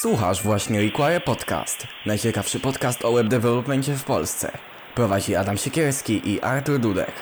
[0.00, 1.86] Słuchasz właśnie Require Podcast.
[2.06, 4.58] Najciekawszy podcast o web developmentie w Polsce.
[4.94, 7.12] Prowadzi Adam Siekierski i Artur Dudek.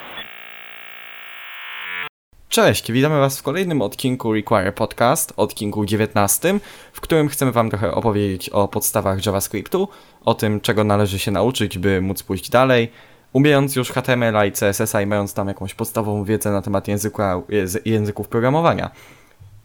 [2.48, 6.60] Cześć, witamy Was w kolejnym odcinku Require Podcast, odcinku 19,
[6.92, 9.88] w którym chcemy Wam trochę opowiedzieć o podstawach JavaScriptu,
[10.24, 12.92] o tym, czego należy się nauczyć, by móc pójść dalej,
[13.32, 17.42] umiejąc już HTML i CSS i mając tam jakąś podstawową wiedzę na temat języka,
[17.84, 18.90] języków programowania.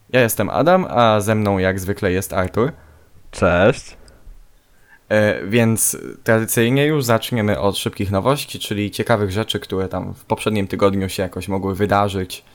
[0.10, 2.72] Ja jestem Adam, a ze mną jak zwykle jest Artur.
[3.32, 3.98] Cześć.
[5.10, 10.68] E, więc tradycyjnie już zaczniemy od szybkich nowości, czyli ciekawych rzeczy, które tam w poprzednim
[10.68, 12.46] tygodniu się jakoś mogły wydarzyć,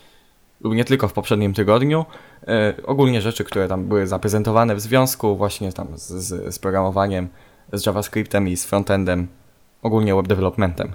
[0.60, 2.05] lub nie tylko w poprzednim tygodniu.
[2.48, 7.29] E, ogólnie rzeczy, które tam były zaprezentowane w związku właśnie tam z, z, z programowaniem,
[7.73, 9.29] z JavaScriptem i z frontendem,
[9.82, 10.93] ogólnie web developmentem.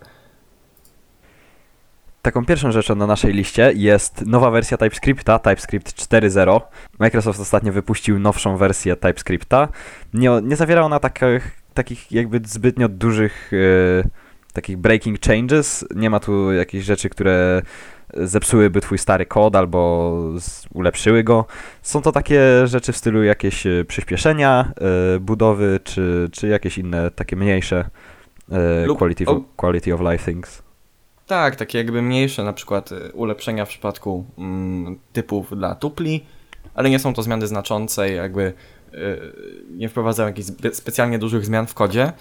[2.21, 6.61] Taką pierwszą rzeczą na naszej liście jest nowa wersja TypeScripta, TypeScript 4.0.
[6.99, 9.67] Microsoft ostatnio wypuścił nowszą wersję TypeScripta.
[10.13, 14.03] Nie, nie zawiera ona takich, takich jakby zbytnio dużych yy,
[14.53, 15.85] takich breaking changes.
[15.95, 17.61] Nie ma tu jakichś rzeczy, które
[18.13, 20.13] zepsułyby twój stary kod albo
[20.73, 21.45] ulepszyły go.
[21.81, 24.71] Są to takie rzeczy w stylu jakieś e, przyspieszenia
[25.13, 27.89] yy, budowy, czy, czy jakieś inne takie mniejsze
[28.87, 30.68] yy, quality, of, quality of life things.
[31.29, 36.25] Tak, takie jakby mniejsze na przykład y, ulepszenia w przypadku mm, typów dla tupli,
[36.73, 38.53] ale nie są to zmiany znaczące, jakby
[38.93, 39.21] y,
[39.69, 42.11] nie wprowadzają jakichś specjalnie dużych zmian w kodzie.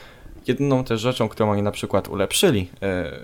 [0.46, 2.70] Jedyną też rzeczą, którą oni na przykład ulepszyli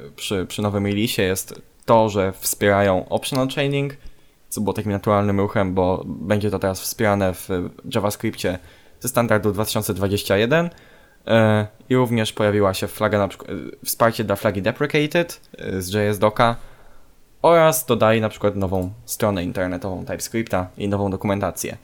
[0.08, 3.96] y, przy, przy nowym release jest to, że wspierają optional chaining,
[4.48, 7.48] co było takim naturalnym ruchem, bo będzie to teraz wspierane w
[7.94, 8.58] JavaScriptie
[9.00, 10.70] ze standardu 2021 E,
[11.88, 16.18] I również pojawiła się flaga na przykład, e, wsparcie dla flagi deprecated e, z JS
[16.18, 16.56] Doka
[17.42, 21.76] oraz dodali na przykład nową stronę internetową TypeScripta i nową dokumentację,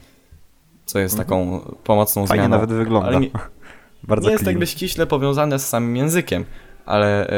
[0.86, 1.28] co jest mhm.
[1.28, 2.56] taką pomocną Fajnie zmianą.
[2.56, 3.18] nawet wygląda.
[3.18, 3.30] Nie,
[4.02, 6.44] Bardzo nie jest jakby ściśle powiązane z samym językiem,
[6.86, 7.30] ale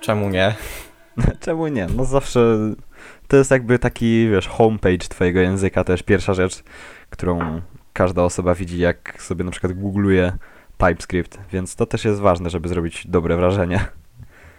[0.00, 0.54] czemu nie?
[1.44, 1.86] czemu nie?
[1.96, 2.58] No zawsze
[3.28, 6.62] to jest jakby taki, wiesz, homepage twojego języka też pierwsza rzecz,
[7.10, 7.60] którą
[7.92, 10.32] każda osoba widzi, jak sobie na przykład googluje
[10.78, 13.84] TypeScript, więc to też jest ważne, żeby zrobić dobre wrażenie.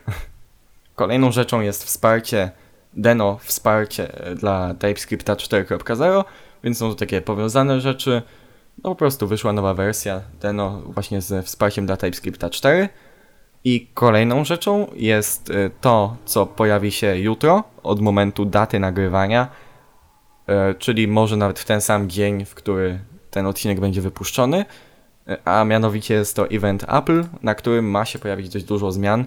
[0.95, 2.51] Kolejną rzeczą jest wsparcie
[2.93, 6.23] Deno, wsparcie dla TypeScripta 4.0,
[6.63, 8.21] więc są to takie powiązane rzeczy.
[8.83, 12.89] No po prostu wyszła nowa wersja Deno właśnie ze wsparciem dla TypeScripta 4.
[13.63, 19.47] I kolejną rzeczą jest y, to, co pojawi się jutro od momentu daty nagrywania,
[20.71, 22.99] y, czyli może nawet w ten sam dzień, w który
[23.31, 24.65] ten odcinek będzie wypuszczony
[25.45, 29.25] a mianowicie jest to event Apple, na którym ma się pojawić dość dużo zmian,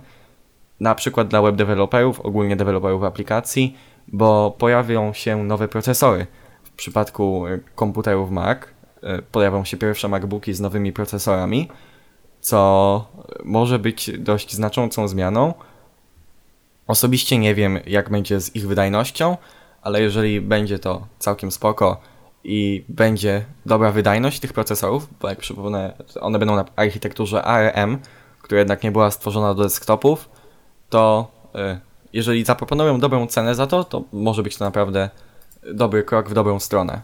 [0.81, 3.77] na przykład dla web deweloperów, ogólnie deweloperów aplikacji,
[4.09, 6.27] bo pojawią się nowe procesory.
[6.63, 8.59] W przypadku e, komputerów Mac
[9.03, 11.69] e, pojawią się pierwsze MacBooki z nowymi procesorami,
[12.41, 13.05] co
[13.45, 15.55] może być dość znaczącą zmianą.
[16.87, 19.37] Osobiście nie wiem, jak będzie z ich wydajnością,
[19.83, 22.01] ale jeżeli będzie to całkiem spoko,
[22.45, 27.99] i będzie dobra wydajność tych procesorów, bo jak przypomnę, one będą na architekturze ARM,
[28.43, 30.29] która jednak nie była stworzona do desktopów,
[30.91, 31.81] to y,
[32.13, 35.11] jeżeli zaproponują dobrą cenę za to, to może być to naprawdę
[35.75, 37.03] dobry krok w dobrą stronę.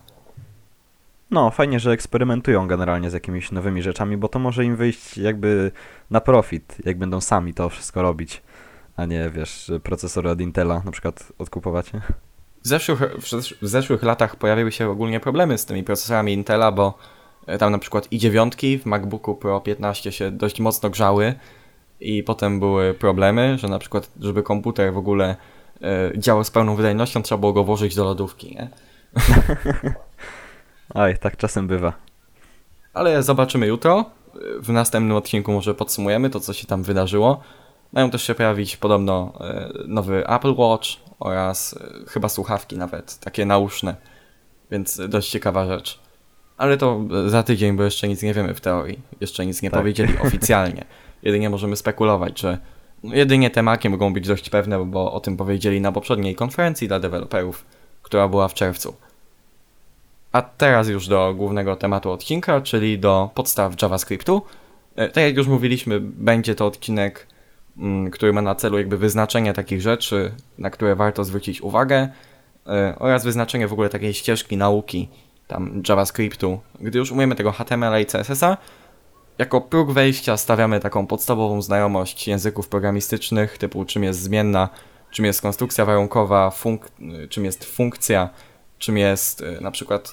[1.31, 5.73] No, fajnie, że eksperymentują generalnie z jakimiś nowymi rzeczami, bo to może im wyjść jakby
[6.11, 8.43] na profit, jak będą sami to wszystko robić,
[8.97, 11.91] a nie, wiesz, procesory od Intela na przykład odkupować.
[12.65, 13.01] W zeszłych,
[13.63, 16.95] w zeszłych latach pojawiły się ogólnie problemy z tymi procesorami Intela, bo
[17.47, 21.35] e, tam na przykład i9 w MacBooku Pro 15 się dość mocno grzały
[22.01, 25.37] i potem były problemy, że na przykład, żeby komputer w ogóle
[25.83, 28.69] e, działał z pełną wydajnością, trzeba było go włożyć do lodówki, nie?
[30.95, 31.93] Oj, tak czasem bywa.
[32.95, 34.05] Ale zobaczymy jutro.
[34.61, 37.41] W następnym odcinku może podsumujemy to, co się tam wydarzyło.
[37.93, 40.89] Mają też się pojawić podobno e, nowy Apple Watch
[41.19, 43.97] oraz e, chyba słuchawki nawet, takie nauszne,
[44.71, 46.01] więc dość ciekawa rzecz.
[46.57, 49.01] Ale to za tydzień, bo jeszcze nic nie wiemy w teorii.
[49.21, 49.81] Jeszcze nic nie tak.
[49.81, 50.85] powiedzieli oficjalnie.
[51.23, 52.59] Jedynie możemy spekulować, że
[53.05, 57.01] jedynie te maki mogą być dość pewne, bo o tym powiedzieli na poprzedniej konferencji dla
[57.01, 57.65] deweloperów,
[58.03, 58.97] która była w czerwcu.
[60.33, 64.43] A teraz już do głównego tematu odcinka, czyli do podstaw JavaScriptu.
[64.97, 67.27] E, tak jak już mówiliśmy, będzie to odcinek
[68.13, 72.09] który ma na celu jakby wyznaczenie takich rzeczy, na które warto zwrócić uwagę
[72.67, 75.09] e, oraz wyznaczenie w ogóle takiej ścieżki nauki
[75.47, 76.61] tam JavaScriptu.
[76.81, 78.57] Gdy już umiemy tego HTML i CSS-a,
[79.39, 84.69] jako próg wejścia stawiamy taką podstawową znajomość języków programistycznych, typu czym jest zmienna,
[85.11, 86.53] czym jest konstrukcja warunkowa,
[87.29, 88.31] czym jest funkcja,
[88.79, 90.13] czym jest e, na przykład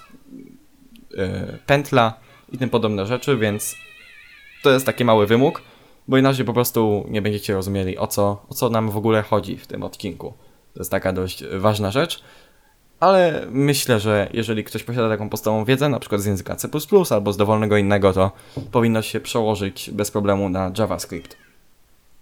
[1.18, 2.14] e, pętla
[2.52, 3.76] i tym podobne rzeczy, więc
[4.64, 5.62] to jest taki mały wymóg,
[6.08, 9.58] bo inaczej po prostu nie będziecie rozumieli o co, o co nam w ogóle chodzi
[9.58, 10.34] w tym odcinku.
[10.74, 12.24] To jest taka dość ważna rzecz,
[13.00, 16.70] ale myślę, że jeżeli ktoś posiada taką podstawową wiedzę, na przykład z języka C++
[17.10, 18.32] albo z dowolnego innego, to
[18.72, 21.38] powinno się przełożyć bez problemu na JavaScript.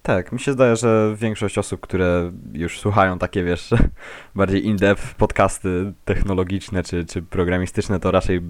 [0.04, 3.70] Tak, mi się zdaje, że większość osób, które już słuchają takie, wiesz,
[4.36, 8.42] bardziej in-depth podcasty technologiczne czy, czy programistyczne, to raczej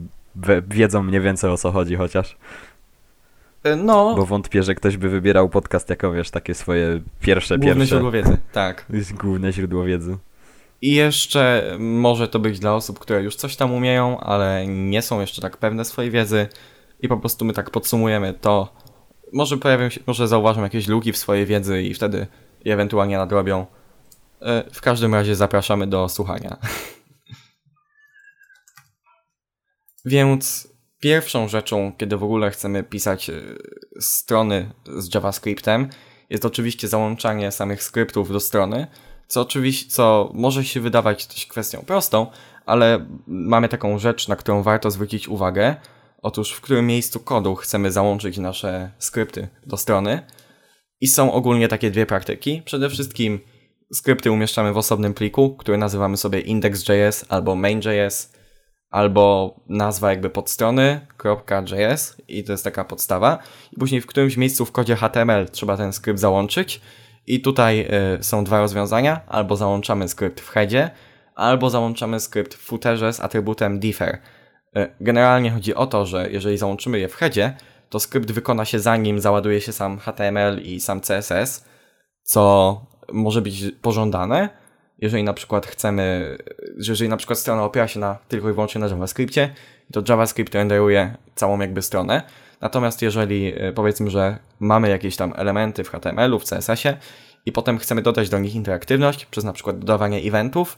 [0.67, 2.37] wiedzą mniej więcej o co chodzi chociaż.
[3.63, 7.75] E, No, Bo wątpię, że ktoś by wybierał podcast jako, wiesz, takie swoje pierwsze, główne
[7.75, 7.87] pierwsze.
[7.87, 8.85] źródło wiedzy, tak.
[8.89, 10.17] jest główne źródło wiedzy.
[10.81, 15.21] I jeszcze może to być dla osób, które już coś tam umieją, ale nie są
[15.21, 16.47] jeszcze tak pewne swojej wiedzy
[16.99, 18.73] i po prostu my tak podsumujemy to.
[19.33, 22.27] Może pojawią się, może zauważą jakieś luki w swojej wiedzy i wtedy
[22.65, 23.65] je ewentualnie nadrobią.
[24.41, 26.57] E, W każdym razie zapraszamy do słuchania.
[30.05, 30.68] Więc
[30.99, 33.41] pierwszą rzeczą, kiedy w ogóle chcemy pisać e,
[33.99, 35.89] strony z JavaScriptem,
[36.29, 38.87] jest oczywiście załączanie samych skryptów do strony,
[39.27, 42.27] co oczywiście, co może się wydawać dość kwestią prostą,
[42.65, 45.75] ale mamy taką rzecz, na którą warto zwrócić uwagę.
[46.21, 50.25] Otóż w którym miejscu kodu chcemy załączyć nasze skrypty do strony.
[51.01, 52.61] I są ogólnie takie dwie praktyki.
[52.65, 53.39] Przede wszystkim
[53.93, 58.33] skrypty umieszczamy w osobnym pliku, który nazywamy sobie index.js albo main.js,
[58.89, 61.07] albo nazwa jakby podstrony
[61.71, 63.37] .js i to jest taka podstawa.
[63.71, 66.81] I później w którymś miejscu w kodzie HTML trzeba ten skrypt załączyć.
[67.27, 67.87] I tutaj
[68.19, 69.21] y, są dwa rozwiązania.
[69.27, 70.89] Albo załączamy skrypt w headzie,
[71.35, 74.21] albo załączamy skrypt w footerze z atrybutem differ.
[74.77, 77.57] Y, generalnie chodzi o to, że jeżeli załączymy je w headzie,
[77.89, 81.65] to skrypt wykona się zanim załaduje się sam HTML i sam CSS,
[82.23, 84.49] co może być pożądane,
[85.01, 86.37] jeżeli na przykład chcemy,
[86.77, 89.49] że jeżeli na przykład strona opiera się na, tylko i wyłącznie na JavaScriptie,
[89.93, 92.21] to JavaScript renderuje całą jakby stronę.
[92.61, 96.97] Natomiast jeżeli y, powiedzmy, że mamy jakieś tam elementy w HTML-u, w CSS-ie
[97.45, 100.77] i potem chcemy dodać do nich interaktywność przez na przykład dodawanie eventów,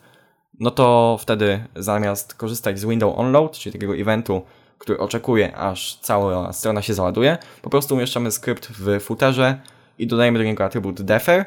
[0.59, 4.41] no to wtedy zamiast korzystać z window onload, czyli takiego eventu,
[4.77, 9.61] który oczekuje aż cała strona się załaduje, po prostu umieszczamy skrypt w footerze
[9.97, 11.45] i dodajemy do niego atrybut defer,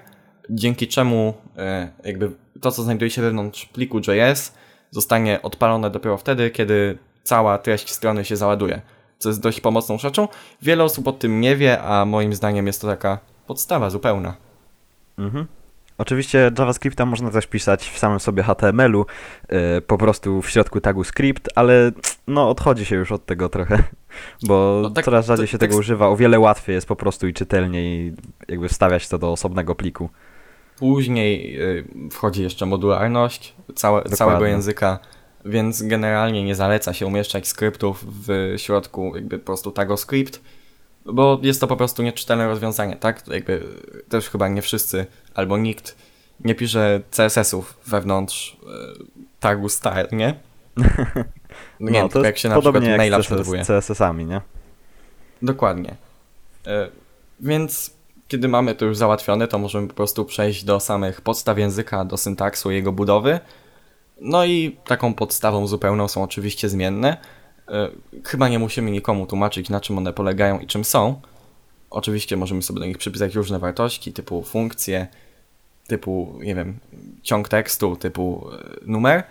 [0.50, 2.30] dzięki czemu e, jakby
[2.60, 4.54] to, co znajduje się wewnątrz pliku JS
[4.90, 8.80] zostanie odpalone dopiero wtedy, kiedy cała treść strony się załaduje,
[9.18, 10.28] co jest dość pomocną rzeczą.
[10.62, 14.34] Wiele osób o tym nie wie, a moim zdaniem jest to taka podstawa zupełna.
[15.18, 15.46] Mhm.
[15.98, 19.06] Oczywiście JavaScripta można też pisać w samym sobie HTML-u,
[19.50, 21.92] yy, po prostu w środku tagu script, ale
[22.26, 23.82] no odchodzi się już od tego trochę,
[24.48, 26.08] bo No tak- coraz rzadziej się tak tego s- używa.
[26.08, 28.12] O wiele łatwiej jest po prostu i czytelniej
[28.48, 30.10] jakby wstawiać to do osobnego pliku.
[30.78, 34.98] Później y, wchodzi jeszcze modularność całe, całego języka,
[35.44, 40.40] więc generalnie nie zaleca się umieszczać skryptów w środku jakby po prostu tago script,
[41.04, 43.22] bo jest to po prostu nieczytelne rozwiązanie, tak?
[43.22, 45.96] To Jakby y, też chyba nie wszyscy albo nikt
[46.40, 48.56] nie pisze CSS-ów wewnątrz y,
[49.40, 50.34] tagu style, nie?
[51.80, 53.66] No nie, no, tylko jak się na przykład podobnie jak maila z.
[53.66, 54.40] CSS-ami, nie?
[55.42, 55.96] Dokładnie.
[56.66, 56.88] E,
[57.40, 57.94] Więc
[58.28, 62.16] kiedy mamy to już załatwione, to możemy po prostu przejść do samych podstaw języka, do
[62.16, 63.40] syntaksu jego budowy.
[64.20, 67.16] No i taką podstawą zupełną są oczywiście zmienne.
[67.68, 67.88] E,
[68.24, 71.20] Chyba nie musimy nikomu tłumaczyć, na czym one polegają i czym są.
[71.90, 75.06] Oczywiście możemy sobie do nich przypisać różne wartości, typu funkcje,
[75.86, 76.78] typu, nie wiem,
[77.22, 79.22] ciąg tekstu, typu e, numer,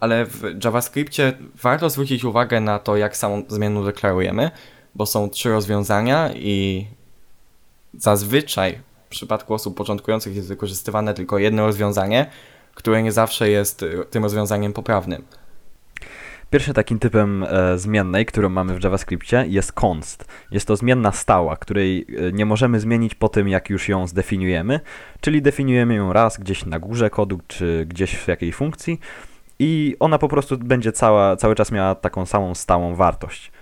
[0.00, 4.50] ale w JavaScriptie warto zwrócić uwagę na to, jak samą zmianę deklarujemy,
[4.94, 6.86] bo są trzy rozwiązania i
[7.94, 12.30] zazwyczaj w przypadku osób początkujących jest wykorzystywane tylko jedno rozwiązanie,
[12.74, 15.24] które nie zawsze jest y, tym rozwiązaniem poprawnym.
[16.50, 20.24] Pierwszym takim typem e, zmiennej, którą mamy w JavaScriptie jest const.
[20.50, 24.80] Jest to zmienna stała, której e, nie możemy zmienić po tym, jak już ją zdefiniujemy,
[25.20, 29.00] czyli definiujemy ją raz gdzieś na górze kodu, czy gdzieś w jakiej funkcji
[29.58, 33.52] i ona po prostu będzie cała, cały czas miała taką samą stałą wartość.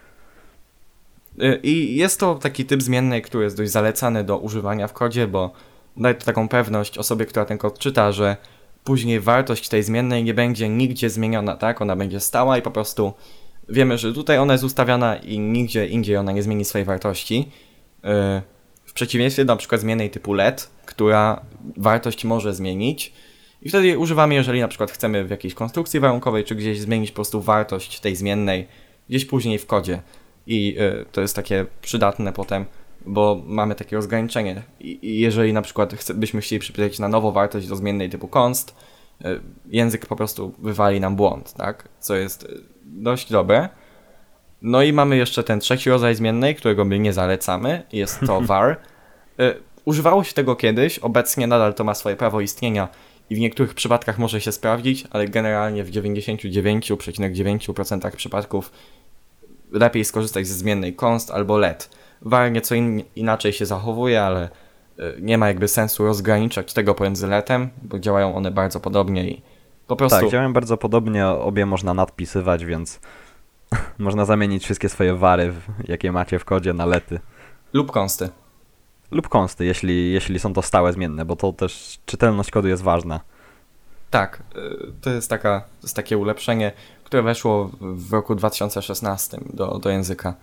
[1.43, 5.27] Y, I jest to taki typ zmiennej, który jest dość zalecany do używania w kodzie,
[5.27, 5.53] bo
[5.97, 8.37] daje to taką pewność osobie, która ten kod czyta, że
[8.85, 11.83] później wartość tej zmiennej nie będzie nigdzie zmieniona, tak?
[11.83, 13.13] Ona będzie stała i po prostu
[13.69, 17.49] wiemy, że tutaj ona jest ustawiana i nigdzie indziej ona nie zmieni swojej wartości.
[17.99, 18.43] Y,
[18.85, 21.41] W przeciwieństwie do na przykład zmiennej typu let, która
[21.77, 23.13] wartość może zmienić.
[23.63, 27.15] I wtedy używamy, jeżeli na przykład chcemy w jakiejś konstrukcji warunkowej, czy gdzieś zmienić po
[27.15, 28.69] prostu wartość tej zmiennej
[29.09, 30.03] gdzieś później w kodzie.
[30.47, 32.65] I y, to jest takie przydatne potem,
[33.07, 34.63] bo mamy takie rozgraniczenie.
[34.81, 38.75] I, jeżeli na przykład chce, byśmy chcieli przypisać na nowo wartość do zmiennej typu const,
[39.25, 41.89] y, język po prostu wywali nam błąd, tak?
[42.01, 43.69] Co jest y, dość dobre.
[44.63, 47.83] No i mamy jeszcze ten trzeci rodzaj zmiennej, którego my nie zalecamy.
[47.93, 48.81] Jest to var.
[49.85, 52.89] Używało się tego kiedyś, obecnie nadal to ma swoje prawo istnienia
[53.31, 58.73] i w niektórych przypadkach może się sprawdzić, ale generalnie w 99,9% przypadków
[59.73, 61.91] lepiej skorzystać ze zmiennej const albo let.
[62.23, 64.49] Var nieco in, inaczej się zachowuje, ale
[64.99, 69.43] y, nie ma jakby sensu rozgraniczać tego pomiędzy letem, bo działają one bardzo podobnie i
[69.87, 70.21] po prostu...
[70.21, 73.01] Tak, działają bardzo podobnie, obie można nadpisywać, więc
[73.99, 75.53] można zamienić wszystkie swoje wary,
[75.89, 77.21] jakie macie w kodzie, na lety.
[77.73, 78.29] Lub konsty.
[79.11, 83.21] Lub konsty, jeśli, jeśli są to stałe zmienne, bo to też czytelność kodu jest ważna.
[84.11, 86.73] Tak, y, to jest, taka, to jest takie ulepszenie,
[87.11, 90.35] które weszło w- roku 2016 do, do języka.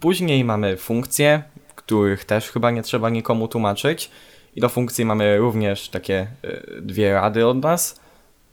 [0.00, 1.42] Później mamy funkcje,
[1.74, 4.10] których też chyba nie trzeba nikomu tłumaczyć.
[4.56, 8.00] I do funkcji mamy również takie y, dwie rady od nas,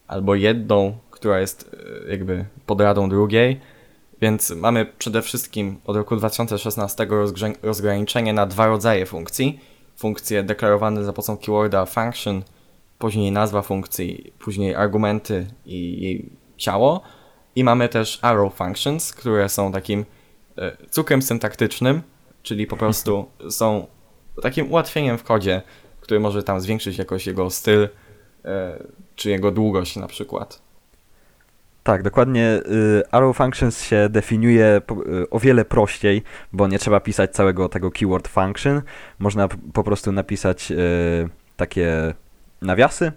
[0.07, 1.73] albo jedną, która jest
[2.07, 3.59] y, jakby podradą drugiej.
[4.21, 9.59] Więc mamy przede wszystkim od roku 2016 rozgrze- rozgraniczenie na dwa rodzaje funkcji.
[9.95, 12.43] Funkcje deklarowane za pomocą keyworda function,
[12.99, 17.01] później nazwa funkcji, później argumenty i jej ciało.
[17.55, 20.05] I mamy też arrow functions, które są takim
[20.57, 22.01] e, cukrem syntaktycznym,
[22.43, 23.87] czyli po prostu są
[24.41, 25.61] takim ułatwieniem w kodzie,
[26.01, 27.89] który może tam zwiększyć jakoś jego styl,
[28.45, 28.83] e,
[29.15, 30.61] czy jego długość na przykład.
[31.83, 32.61] Tak, dokładnie.
[32.99, 34.81] y, Arrow Functions się definiuje
[35.21, 38.81] y, o wiele prościej, bo nie trzeba pisać całego tego keyword function.
[39.19, 42.13] Można po prostu napisać y, takie
[42.61, 43.11] nawiasy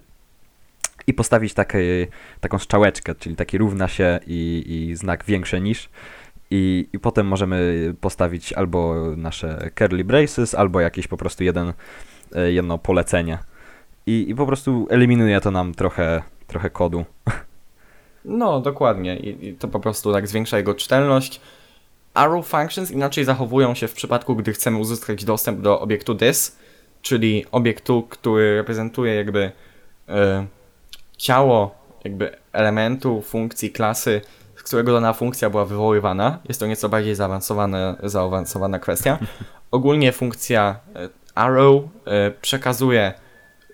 [1.06, 2.06] i postawić takie,
[2.40, 5.88] taką strzałeczkę, czyli taki równa się i, i znak większy niż.
[6.50, 11.72] I, I potem możemy postawić albo nasze curly braces, albo jakieś po prostu jeden,
[12.36, 13.38] y, jedno polecenie.
[14.06, 17.04] I, I po prostu eliminuje to nam trochę, trochę kodu.
[18.25, 19.16] No, dokładnie.
[19.16, 21.40] I, I to po prostu tak zwiększa jego czytelność.
[22.14, 26.58] Arrow functions inaczej zachowują się w przypadku, gdy chcemy uzyskać dostęp do obiektu this,
[27.02, 29.52] czyli obiektu, który reprezentuje jakby
[30.08, 30.46] e,
[31.16, 34.20] ciało jakby elementu, funkcji, klasy,
[34.56, 36.38] z którego dana funkcja była wywoływana.
[36.49, 39.18] Jest to nieco bardziej zaawansowana, zaawansowana kwestia.
[39.70, 43.12] Ogólnie funkcja e, arrow e, przekazuje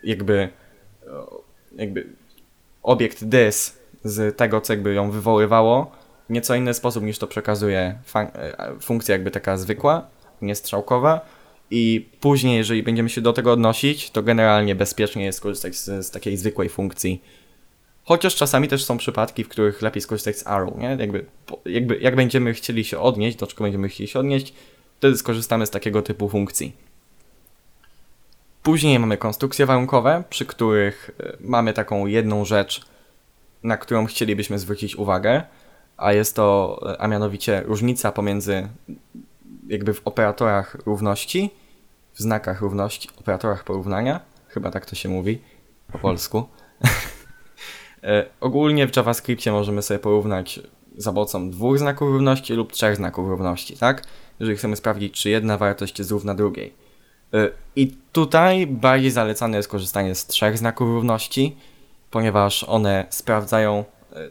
[0.04, 0.48] jakby,
[1.02, 1.08] e,
[1.76, 2.06] jakby
[2.82, 5.90] obiekt this z tego, co jakby ją wywoływało,
[6.28, 8.30] w nieco inny sposób niż to przekazuje fun-
[8.80, 10.06] funkcja jakby taka zwykła,
[10.42, 11.20] niestrzałkowa.
[11.70, 16.10] I później, jeżeli będziemy się do tego odnosić, to generalnie bezpiecznie jest skorzystać z, z
[16.10, 17.22] takiej zwykłej funkcji.
[18.04, 20.96] Chociaż czasami też są przypadki, w których lepiej skorzystać z arrow, nie?
[21.00, 21.24] Jakby,
[21.64, 24.54] jakby jak będziemy chcieli się odnieść, do czego będziemy chcieli się odnieść,
[24.96, 26.72] wtedy skorzystamy z takiego typu funkcji.
[28.62, 32.84] Później mamy konstrukcje warunkowe, przy których e, mamy taką jedną rzecz,
[33.62, 35.42] na którą chcielibyśmy zwrócić uwagę,
[35.96, 38.68] a jest to, e, a mianowicie różnica pomiędzy
[39.68, 41.50] jakby w operatorach równości,
[42.12, 45.40] w znakach równości, operatorach porównania, chyba tak to się mówi
[45.92, 46.44] po polsku.
[48.04, 50.60] E, Ogólnie w JavaScriptie możemy sobie porównać
[50.96, 54.04] za pomocą dwóch znaków równości lub trzech znaków równości, tak?
[54.40, 56.74] Jeżeli chcemy sprawdzić, czy jedna wartość jest równa drugiej.
[57.34, 61.56] E, I tutaj bardziej zalecane jest korzystanie z trzech znaków równości,
[62.10, 64.28] ponieważ one sprawdzają, e,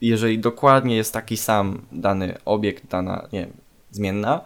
[0.00, 3.52] jeżeli dokładnie jest taki sam dany obiekt, dana, nie wiem,
[3.90, 4.40] zmienna,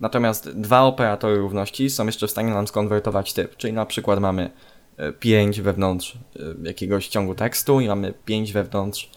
[0.00, 4.50] natomiast dwa operatory równości są jeszcze w stanie nam skonwertować typ, czyli na przykład mamy
[5.20, 9.10] 5 wewnątrz e, jakiegoś ciągu tekstu i mamy 5 wewnątrz,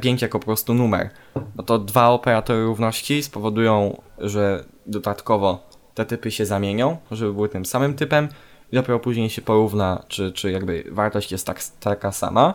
[0.00, 1.10] 5 jako po prostu numer.
[1.56, 7.66] No to dwa operatory równości spowodują, że dodatkowo te typy się zamienią, żeby były tym
[7.66, 8.28] samym typem
[8.72, 12.54] i dopiero później się porówna, czy, czy jakby wartość jest tak, taka sama.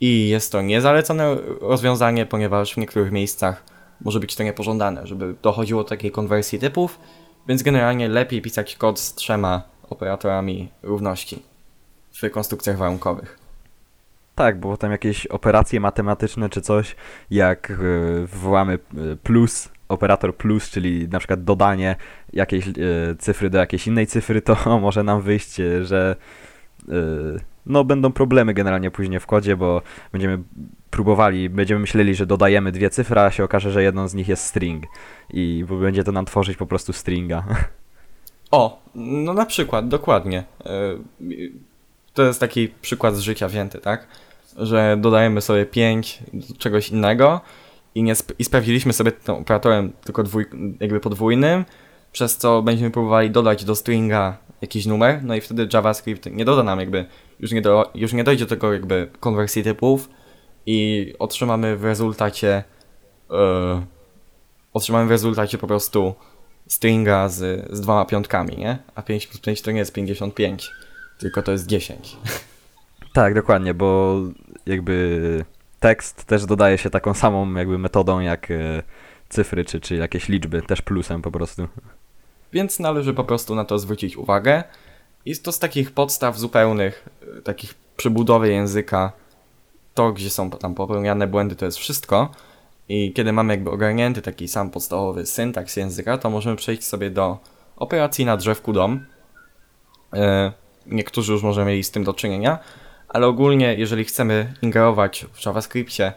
[0.00, 3.64] I jest to niezalecone rozwiązanie, ponieważ w niektórych miejscach
[4.04, 7.00] może być to niepożądane, żeby dochodziło do takiej konwersji typów,
[7.48, 11.42] więc generalnie lepiej pisać kod z trzema operatorami równości
[12.12, 13.38] w konstrukcjach warunkowych.
[14.34, 16.96] Tak, bo potem jakieś operacje matematyczne czy coś,
[17.30, 17.74] jak y,
[18.26, 21.96] wywołamy y, plus, operator plus, czyli na przykład dodanie
[22.32, 22.72] jakiejś y,
[23.18, 26.16] cyfry do jakiejś innej cyfry, to może nam wyjść, że
[27.66, 29.82] no będą problemy generalnie później w kodzie, bo
[30.12, 30.38] będziemy
[30.94, 34.44] próbowali, będziemy myśleli, że dodajemy dwie cyfry, a się okaże, że jedną z nich jest
[34.46, 34.84] string
[35.32, 37.44] i będzie to nam tworzyć po prostu stringa.
[38.50, 40.44] O, no na przykład, dokładnie.
[41.20, 41.50] Yy,
[42.14, 44.06] To jest taki przykład z życia wzięty, tak?
[44.56, 47.40] Że dodajemy sobie 5 do czegoś innego
[47.94, 50.46] i, nie sp- i sprawdziliśmy sobie tym operatorem tylko dwój,
[50.80, 51.64] jakby podwójnym,
[52.12, 56.62] przez co będziemy próbowali dodać do stringa jakiś numer, no i wtedy JavaScript nie doda
[56.62, 57.04] nam jakby,
[57.40, 60.08] już nie, do, już nie dojdzie do tego jakby konwersji typów
[60.66, 62.64] i otrzymamy w rezultacie
[63.30, 63.36] yy,
[64.72, 66.14] otrzymamy w rezultacie po prostu
[66.66, 68.78] stringa z, z dwoma piątkami, nie?
[68.94, 70.70] A 5 plus 5 to nie jest 55,
[71.18, 72.16] tylko to jest 10.
[73.12, 74.20] Tak, dokładnie, bo
[74.66, 75.44] jakby
[75.80, 78.82] tekst też dodaje się taką samą jakby metodą jak e,
[79.28, 81.68] cyfry czy, czy jakieś liczby, też plusem po prostu.
[82.52, 84.64] Więc należy po prostu na to zwrócić uwagę.
[85.26, 89.12] Jest to z takich podstaw zupełnych, y, takich przybudowy języka,
[89.94, 92.30] to gdzie są tam popełniane błędy to jest wszystko.
[92.88, 97.38] I kiedy mamy jakby ogarnięty taki sam podstawowy syntaks języka, to możemy przejść sobie do
[97.76, 99.06] operacji na drzewku DOM.
[100.12, 100.52] E,
[100.86, 102.58] niektórzy już może mieli z tym do czynienia,
[103.08, 106.12] ale ogólnie jeżeli chcemy ingerować w JavaScriptie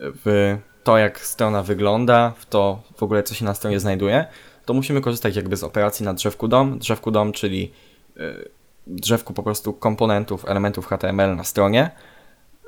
[0.00, 4.26] w to, jak strona wygląda, w to w ogóle, co się na stronie znajduje,
[4.64, 6.78] to musimy korzystać jakby z operacji na drzewku DOM.
[6.78, 7.72] Drzewku DOM, czyli
[8.16, 8.48] y,
[8.86, 11.90] drzewku po prostu komponentów, elementów HTML na stronie.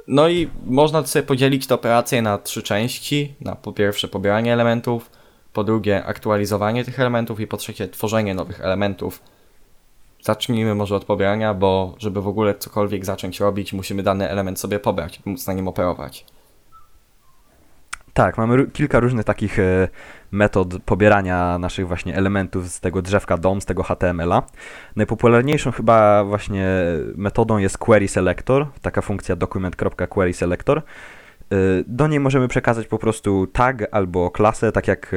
[0.09, 3.35] No i można sobie podzielić tę operację na trzy części.
[3.41, 5.11] Na po pierwsze pobieranie elementów,
[5.53, 9.23] po drugie aktualizowanie tych elementów i po trzecie tworzenie nowych elementów.
[10.23, 14.79] Zacznijmy może od pobierania, bo żeby w ogóle cokolwiek zacząć robić, musimy dany element sobie
[14.79, 16.25] pobrać, by móc na nim operować.
[18.15, 19.89] Tak, mamy kilka różnych takich e,
[20.35, 24.43] metod pobierania naszych właśnie elementów z tego drzewka DOM, z tego HTML-a.
[24.97, 26.67] Najpopularniejszą chyba właśnie
[27.17, 30.79] metodą jest query selector, taka funkcja document.querySelector.
[30.79, 30.83] E,
[31.87, 35.09] do niej możemy przekazać po prostu tag albo klasę, tak jak e,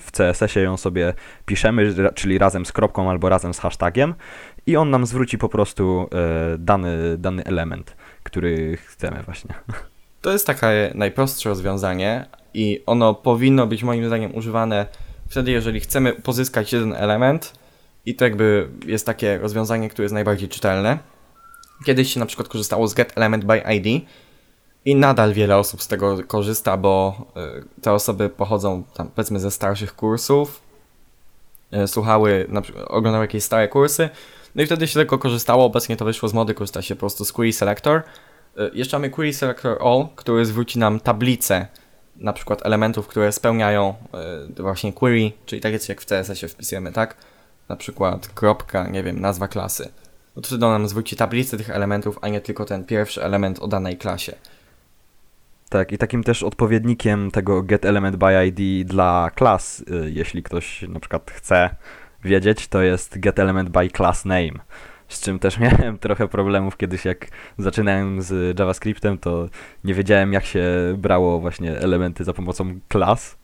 [0.00, 1.14] w CSS-ie ją sobie
[1.46, 4.14] piszemy, czyli razem z kropką albo razem z hashtagiem
[4.66, 6.08] i on nam zwróci po prostu
[6.58, 9.54] dany, dany element, który chcemy właśnie.
[10.20, 14.86] To jest takie najprostsze rozwiązanie, i ono powinno być moim zdaniem używane
[15.28, 17.52] wtedy, jeżeli chcemy pozyskać jeden element
[18.06, 20.98] i to jakby jest takie rozwiązanie, które jest najbardziej czytelne.
[21.86, 24.04] Kiedyś się na przykład korzystało z get element by ID
[24.84, 27.24] i nadal wiele osób z tego korzysta, bo
[27.58, 30.62] y, te osoby pochodzą tam powiedzmy ze starszych kursów,
[31.84, 34.08] y, słuchały, na przykład, oglądały jakieś stare kursy,
[34.54, 37.24] no i wtedy się tego korzystało, obecnie to wyszło z mody, korzysta się po prostu
[37.24, 38.02] z Query Selector.
[38.60, 41.66] Y, jeszcze mamy Query Selector All, który zwróci nam tablicę
[42.16, 43.94] na przykład elementów, które spełniają
[44.58, 47.16] y, właśnie query, czyli takie jak w CSS-ie wpisujemy, tak?
[47.68, 49.88] Na przykład kropka, nie wiem, nazwa klasy.
[50.36, 53.68] No to wtedy nam zwróci tablicę tych elementów, a nie tylko ten pierwszy element o
[53.68, 54.34] danej klasie.
[55.68, 60.82] Tak, i takim też odpowiednikiem tego get element by ID dla klas, y, jeśli ktoś
[60.82, 61.74] na przykład chce
[62.24, 64.52] wiedzieć, to jest get element by class name
[65.10, 67.26] z czym też miałem trochę problemów kiedyś, jak
[67.58, 69.48] zaczynałem z JavaScriptem, to
[69.84, 70.64] nie wiedziałem, jak się
[70.98, 73.38] brało właśnie elementy za pomocą klas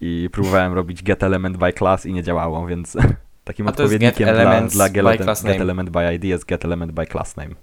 [0.00, 2.96] i próbowałem robić get element by class i nie działało, więc
[3.44, 7.54] takim odpowiednikiem dla, dla get, get element by ID jest get element by class name.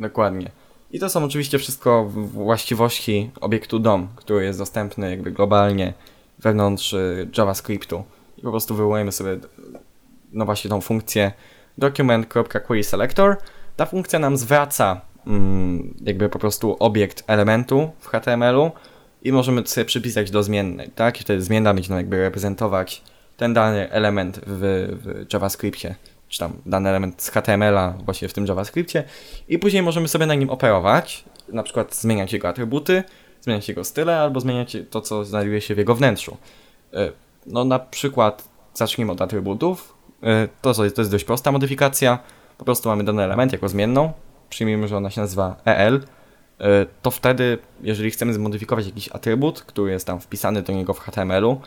[0.00, 0.50] Dokładnie.
[0.92, 5.94] I to są oczywiście wszystko właściwości obiektu DOM, który jest dostępny jakby globalnie
[6.38, 8.04] wewnątrz y, JavaScriptu.
[8.38, 9.38] I po prostu wywołujemy sobie
[10.32, 11.32] no właśnie tą funkcję
[11.82, 13.36] document.querySelector.
[13.76, 18.70] Ta funkcja nam zwraca mm, jakby po prostu obiekt elementu w HTML-u
[19.22, 21.20] i możemy sobie przypisać do zmiennej, tak?
[21.20, 23.02] I wtedy zmienna będzie nam jakby reprezentować
[23.36, 25.94] ten dany element w, w JavaScriptie,
[26.28, 29.04] czy tam dany element z HTML-a właśnie w tym JavaScriptie
[29.48, 33.02] i później możemy sobie na nim operować, na przykład zmieniać jego atrybuty,
[33.40, 36.36] zmieniać jego style albo zmieniać to, co znajduje się w jego wnętrzu.
[36.94, 37.12] E,
[37.46, 39.91] no na przykład zacznijmy od atrybutów.
[40.22, 42.18] E, to, to jest dość prosta modyfikacja.
[42.58, 44.12] Po prostu mamy dany element jako zmienną.
[44.50, 46.00] Przyjmijmy, że ona się nazywa EL.
[46.60, 50.98] E, to wtedy, jeżeli chcemy zmodyfikować jakiś atrybut, który jest tam wpisany do niego w
[50.98, 51.60] HTML-u,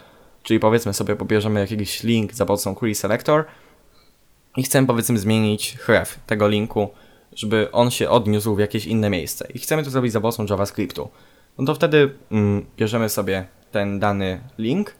[0.43, 3.45] czyli powiedzmy sobie pobierzemy jakiś link za pomocą query selector
[4.57, 6.89] i chcemy powiedzmy zmienić href tego linku,
[7.35, 11.09] żeby on się odniósł w jakieś inne miejsce i chcemy to zrobić za pomocą JavaScriptu,
[11.57, 14.93] no to wtedy mm, bierzemy sobie ten dany link, y,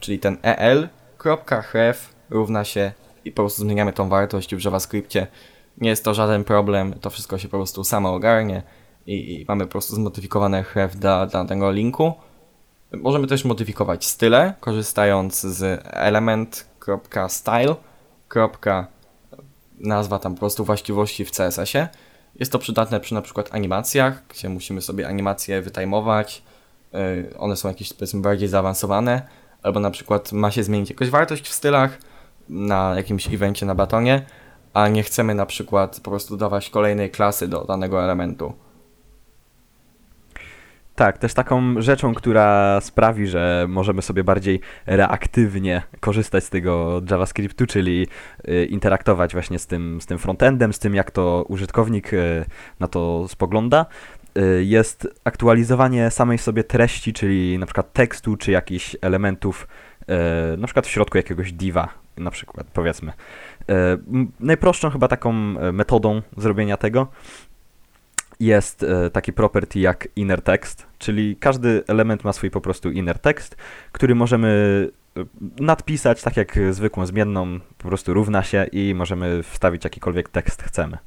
[0.00, 2.92] czyli ten el.href równa się
[3.24, 5.26] i po prostu zmieniamy tą wartość w JavaScriptie.
[5.78, 8.62] Nie jest to żaden problem, to wszystko się po prostu samo ogarnie
[9.06, 12.12] i, i mamy po prostu zmodyfikowane href dla, dla tego linku.
[12.92, 17.76] Możemy też modyfikować style, korzystając z element.style.
[19.78, 21.88] Nazwa tam po prostu właściwości w CSS-ie.
[22.34, 26.42] Jest to przydatne przy na przykład animacjach, gdzie musimy sobie animacje wytajmować.
[26.94, 29.22] Y, one są jakieś powiedzmy bardziej zaawansowane.
[29.62, 31.98] Albo na przykład ma się zmienić jakaś wartość w stylach
[32.48, 34.26] na jakimś evencie na batonie,
[34.74, 38.52] a nie chcemy na przykład po prostu dawać kolejnej klasy do danego elementu.
[40.94, 47.66] Tak, też taką rzeczą, która sprawi, że możemy sobie bardziej reaktywnie korzystać z tego JavaScriptu,
[47.66, 48.06] czyli
[48.48, 52.44] y, interaktować właśnie z tym, z tym frontendem, z tym jak to użytkownik y,
[52.80, 53.86] na to spogląda,
[54.38, 59.68] y, jest aktualizowanie samej sobie treści, czyli na przykład tekstu, czy jakichś elementów,
[60.58, 63.12] na przykład w środku jakiegoś diva, na przykład, powiedzmy.
[63.68, 67.06] M- Najprostszą chyba taką e, metodą zrobienia tego
[68.40, 73.18] jest e, taki property jak inner text, czyli każdy element ma swój po prostu inner
[73.18, 73.56] text,
[73.92, 75.24] który możemy e,
[75.60, 80.98] nadpisać tak jak zwykłą zmienną, po prostu równa się i możemy wstawić jakikolwiek tekst chcemy.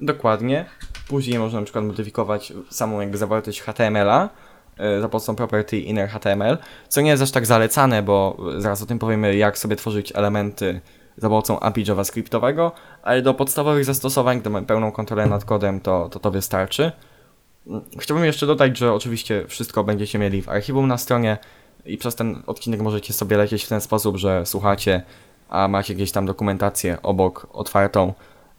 [0.00, 0.64] Dokładnie.
[1.08, 4.28] Później można na przykład modyfikować samą jakby zawartość HTML-a e,
[5.00, 6.58] za pomocą property inner HTML,
[6.88, 10.80] co nie jest aż tak zalecane, bo zaraz o tym powiemy, jak sobie tworzyć elementy
[11.16, 16.08] za pomocą API JavaScriptowego, ale do podstawowych zastosowań, gdy mamy pełną kontrolę nad kodem, to
[16.08, 16.92] to, to wystarczy.
[17.98, 21.38] Chciałbym jeszcze dodać, że oczywiście wszystko będziecie mieli w archiwum na stronie
[21.86, 25.02] i przez ten odcinek możecie sobie lecieć w ten sposób, że słuchacie,
[25.48, 28.12] a macie gdzieś tam dokumentację obok otwartą,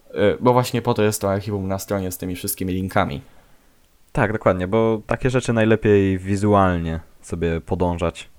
[0.09, 3.21] y, bo właśnie po to jest to archiwum na stronie z tymi wszystkimi linkami.
[4.17, 8.29] Tak, dokładnie, bo takie rzeczy najlepiej wizualnie sobie podążać.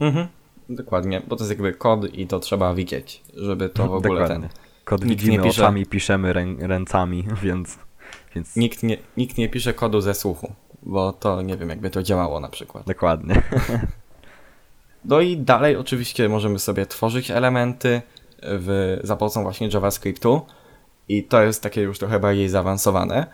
[0.00, 0.26] Mhm.
[0.68, 4.48] Dokładnie, bo to jest jakby kod i to trzeba widzieć, żeby to w ogóle Dokładnie.
[4.48, 4.58] ten...
[4.84, 7.78] Kod Nikt widzimy nie pisze- oczami, piszemy rę, ręcami, więc,
[8.34, 10.52] więc Nikt nie, nikt nie pisze kodu ze słuchu,
[10.82, 12.86] bo to nie wiem jakby to działało na przykład.
[12.86, 13.42] dokładnie.
[15.04, 18.02] No i dalej oczywiście możemy sobie tworzyć elementy
[18.42, 20.40] w, za pomocą właśnie JavaScriptu
[21.08, 23.26] i to jest takie już trochę bardziej zaawansowane,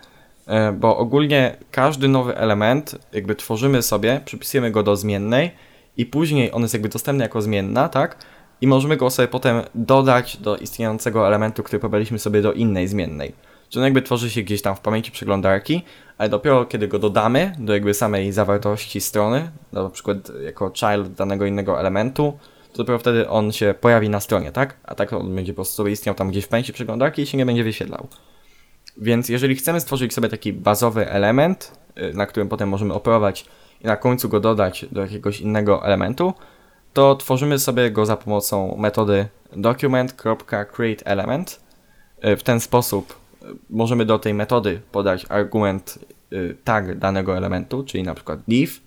[0.75, 5.51] bo ogólnie każdy nowy element jakby tworzymy sobie, przypisujemy go do zmiennej
[5.97, 8.17] i później on jest jakby dostępny jako zmienna, tak?
[8.61, 13.33] I możemy go sobie potem dodać do istniejącego elementu, który pobraliśmy sobie do innej zmiennej.
[13.69, 15.83] Czyli on jakby tworzy się gdzieś tam w pamięci przeglądarki,
[16.19, 21.47] ale dopiero kiedy go dodamy do jakby samej zawartości strony, na przykład jako child danego
[21.47, 22.39] innego elementu,
[22.73, 24.77] to dopiero wtedy on się pojawi na stronie, tak?
[24.85, 27.47] A tak on będzie po prostu istniał tam gdzieś w pamięci przeglądarki i się nie
[27.47, 28.09] będzie wyświetlał.
[28.97, 33.45] Więc jeżeli chcemy stworzyć sobie taki bazowy element, y, na którym potem możemy operować
[33.81, 36.35] i na końcu go dodać do jakiegoś innego elementu,
[36.93, 39.27] to tworzymy sobie go za pomocą metody
[39.57, 41.61] document.createElement.
[42.25, 45.99] Y, W ten sposób y, możemy do tej metody podać argument
[46.65, 48.81] tag danego elementu, czyli na przykład div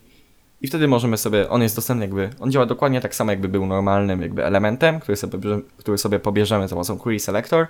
[0.61, 3.65] i wtedy możemy sobie, on jest dostępny jakby, on działa dokładnie tak samo jakby był
[3.65, 5.39] normalnym jakby elementem, który sobie,
[5.77, 7.67] który sobie pobierzemy za pomocą query selector.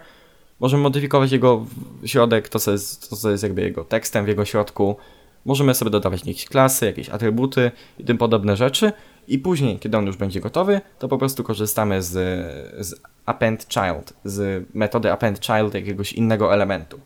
[0.60, 1.66] Możemy modyfikować jego
[2.06, 4.96] środek, to co, jest, to co jest jakby jego tekstem w jego środku.
[5.46, 8.92] Możemy sobie dodawać jakieś klasy, jakieś atrybuty i tym podobne rzeczy.
[9.28, 12.12] I później, kiedy on już będzie gotowy, to po prostu korzystamy z,
[12.86, 17.00] z append child, z metody append child jakiegoś innego elementu.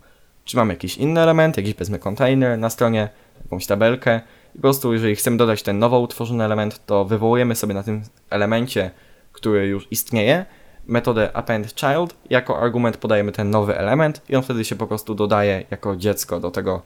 [0.45, 3.09] Czy mamy jakiś inny element, jakiś powiedzmy container na stronie,
[3.43, 4.21] jakąś tabelkę
[4.55, 8.01] i po prostu jeżeli chcemy dodać ten nowo utworzony element, to wywołujemy sobie na tym
[8.29, 8.91] elemencie,
[9.31, 10.45] który już istnieje,
[10.89, 15.15] metodę append child, jako argument podajemy ten nowy element i on wtedy się po prostu
[15.15, 16.81] dodaje jako dziecko do tego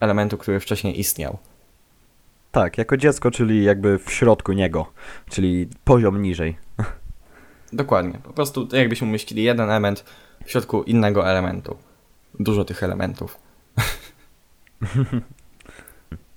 [0.00, 1.38] elementu, który wcześniej istniał.
[2.52, 4.86] Tak, jako dziecko, czyli jakby w środku niego,
[5.30, 6.56] czyli poziom niżej.
[7.72, 8.18] Dokładnie.
[8.24, 10.04] Po prostu jakbyśmy umieścili jeden element
[10.44, 11.76] w środku innego elementu.
[12.40, 13.38] Dużo tych elementów.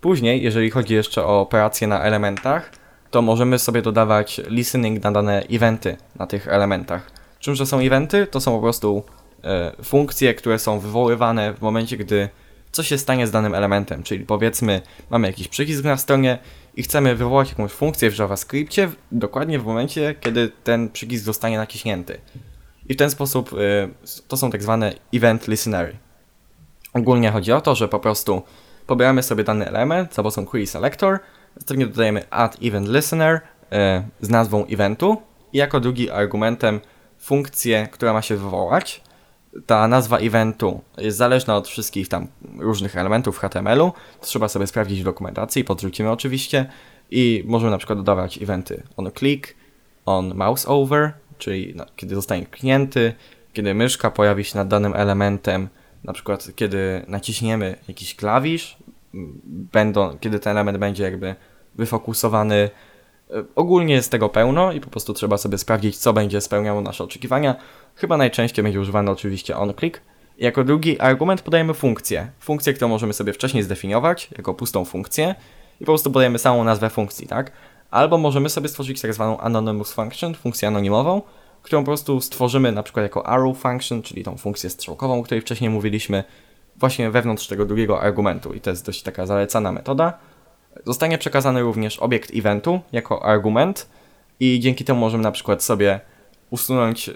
[0.01, 2.71] Później, jeżeli chodzi jeszcze o operacje na elementach,
[3.11, 7.11] to możemy sobie dodawać listening na dane eventy na tych elementach.
[7.39, 8.27] Czymże są eventy?
[8.27, 9.03] To są po prostu
[9.43, 12.29] e, funkcje, które są wywoływane w momencie, gdy
[12.71, 14.03] coś się stanie z danym elementem.
[14.03, 16.39] Czyli powiedzmy, mamy jakiś przycisk na stronie
[16.75, 21.57] i chcemy wywołać jakąś funkcję w JavaScriptie w- dokładnie w momencie, kiedy ten przycisk zostanie
[21.57, 22.19] naciśnięty.
[22.89, 23.57] I w ten sposób y,
[24.27, 25.95] to są tak zwane event listenery.
[26.93, 28.41] Ogólnie chodzi o to, że po prostu
[28.87, 31.19] pobieramy sobie dany element za pomocą query selector,
[31.55, 33.75] następnie dodajemy add event listener y,
[34.21, 35.17] z nazwą eventu
[35.53, 36.79] i jako drugi argumentem
[37.19, 39.01] funkcję, która ma się wywołać.
[39.65, 42.27] Ta nazwa eventu jest zależna od wszystkich tam
[42.59, 43.91] różnych elementów w HTML-u.
[44.21, 46.65] Trzeba sobie sprawdzić w dokumentacji, podrzucimy oczywiście
[47.11, 49.55] i możemy na przykład dodawać eventy on click,
[50.05, 53.13] on mouse over, czyli no, kiedy zostanie kliknięty,
[53.53, 55.69] kiedy myszka pojawi się nad danym elementem,
[56.03, 58.77] na przykład kiedy naciśniemy jakiś klawisz,
[59.73, 61.35] będą, kiedy ten element będzie jakby
[61.75, 62.69] wyfokusowany.
[63.31, 67.03] E, Ogólnie jest tego pełno i po prostu trzeba sobie sprawdzić, co będzie spełniało nasze
[67.03, 67.55] oczekiwania.
[67.95, 70.01] Chyba najczęściej będzie używany oczywiście onClick.
[70.37, 72.31] Jako drugi argument podajemy funkcję.
[72.39, 75.35] Funkcję, którą możemy sobie wcześniej zdefiniować jako pustą funkcję
[75.81, 77.51] i po prostu podajemy samą nazwę funkcji, tak?
[77.91, 81.21] Albo możemy sobie stworzyć tak zwaną anonymous function, funkcję anonimową,
[81.61, 85.41] którą po prostu stworzymy na przykład jako arrow function, czyli tą funkcję strzałkową, o której
[85.41, 86.23] wcześniej mówiliśmy,
[86.79, 88.53] właśnie wewnątrz tego drugiego argumentu.
[88.53, 90.13] I to jest dość taka zalecana metoda.
[90.85, 93.89] Zostanie przekazany również obiekt eventu jako argument
[94.39, 95.99] i dzięki temu możemy na przykład sobie
[96.49, 97.13] usunąć, y,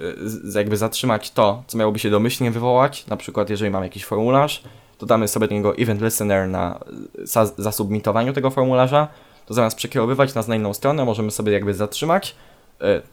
[0.55, 3.07] jakby zatrzymać to, co miałoby się domyślnie wywołać.
[3.07, 4.63] Na przykład jeżeli mamy jakiś formularz,
[4.99, 6.79] dodamy sobie do niego event listener na
[7.23, 9.07] za, zasubmitowaniu tego formularza,
[9.45, 12.35] to zamiast przekierowywać nas na inną stronę, możemy sobie jakby zatrzymać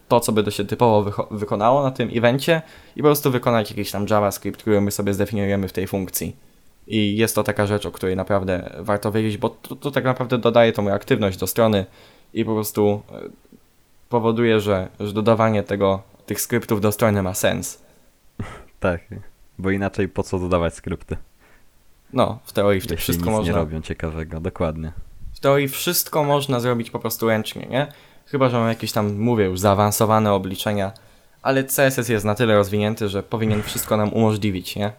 [0.08, 2.62] to, co by to się typowo wykonało na tym evencie
[2.96, 6.36] i po prostu wykonać jakiś tam JavaScript, który my sobie zdefiniujemy w tej funkcji.
[6.86, 10.38] I jest to taka rzecz, o której naprawdę warto wiedzieć, bo to, to tak naprawdę
[10.38, 11.86] dodaje tą aktywność do strony
[12.34, 13.20] i po prostu e,
[14.08, 17.82] powoduje, że, że dodawanie tego, tych skryptów do strony ma sens.
[18.80, 19.00] Tak,
[19.58, 21.16] bo inaczej po co dodawać skrypty?
[22.12, 23.52] No, w teorii w tym Jeśli wszystko nic można.
[23.52, 24.92] nie robią ciekawego, dokładnie.
[25.34, 27.92] W teorii wszystko można zrobić po prostu ręcznie, nie?
[28.30, 30.92] Chyba, że mam jakieś tam, mówię już, zaawansowane obliczenia,
[31.42, 34.92] ale CSS jest na tyle rozwinięty, że powinien wszystko nam umożliwić, nie?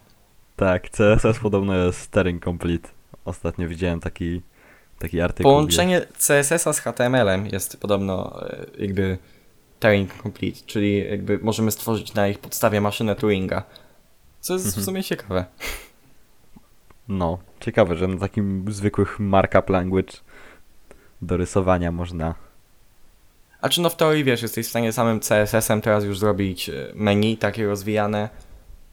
[0.56, 2.90] Tak, CSS podobno jest string complete.
[3.26, 4.42] Ostatnio widziałem taki,
[5.00, 5.52] taki artykuł.
[5.52, 9.18] Połączenie CSS-a z HTML-em jest podobno e, jakby
[9.80, 13.64] Turing Complete, czyli jakby możemy stworzyć na ich podstawie maszynę Turinga.
[14.40, 14.86] Co jest w Mhm.
[14.86, 15.46] sumie ciekawe.
[17.08, 20.14] No, ciekawe, że na takim zwykłych markup language
[21.22, 22.36] do rysowania można.
[23.62, 26.74] A czy no w teorii wiesz, jesteś w stanie samym CSS-em teraz już zrobić e,
[26.96, 28.30] menu takie rozwijane,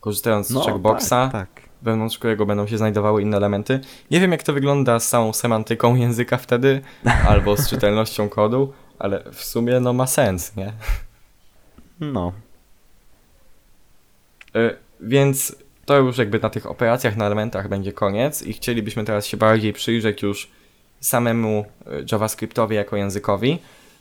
[0.00, 1.48] korzystając z checkboxa, tak, tak.
[1.82, 3.80] wewnątrz którego będą się znajdowały inne elementy.
[4.10, 6.80] Nie wiem jak to wygląda z samą semantyką języka wtedy,
[7.28, 10.72] albo z czytelnością kodu, ale w sumie no ma sens, nie?
[12.00, 12.32] No,
[14.56, 19.26] Y, Więc to już jakby na tych operacjach, na elementach będzie koniec i chcielibyśmy teraz
[19.26, 20.50] się bardziej przyjrzeć już
[21.00, 23.58] samemu y, JavaScriptowi jako językowi,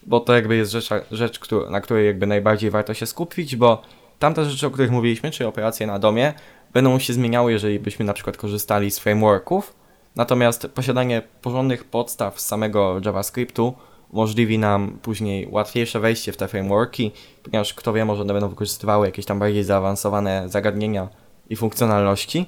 [0.07, 1.39] bo to jakby jest rzecz, rzecz
[1.69, 3.81] na której jakby najbardziej warto się skupić, bo
[4.19, 6.33] tamte rzeczy, o których mówiliśmy, czyli operacje na domie,
[6.73, 9.75] będą się zmieniały, jeżeli byśmy na przykład korzystali z frameworków,
[10.15, 13.73] natomiast posiadanie porządnych podstaw z samego JavaScriptu
[14.11, 17.11] umożliwi nam później łatwiejsze wejście w te frameworki,
[17.43, 21.07] ponieważ kto wie, może one będą wykorzystywały jakieś tam bardziej zaawansowane zagadnienia
[21.49, 22.45] i funkcjonalności,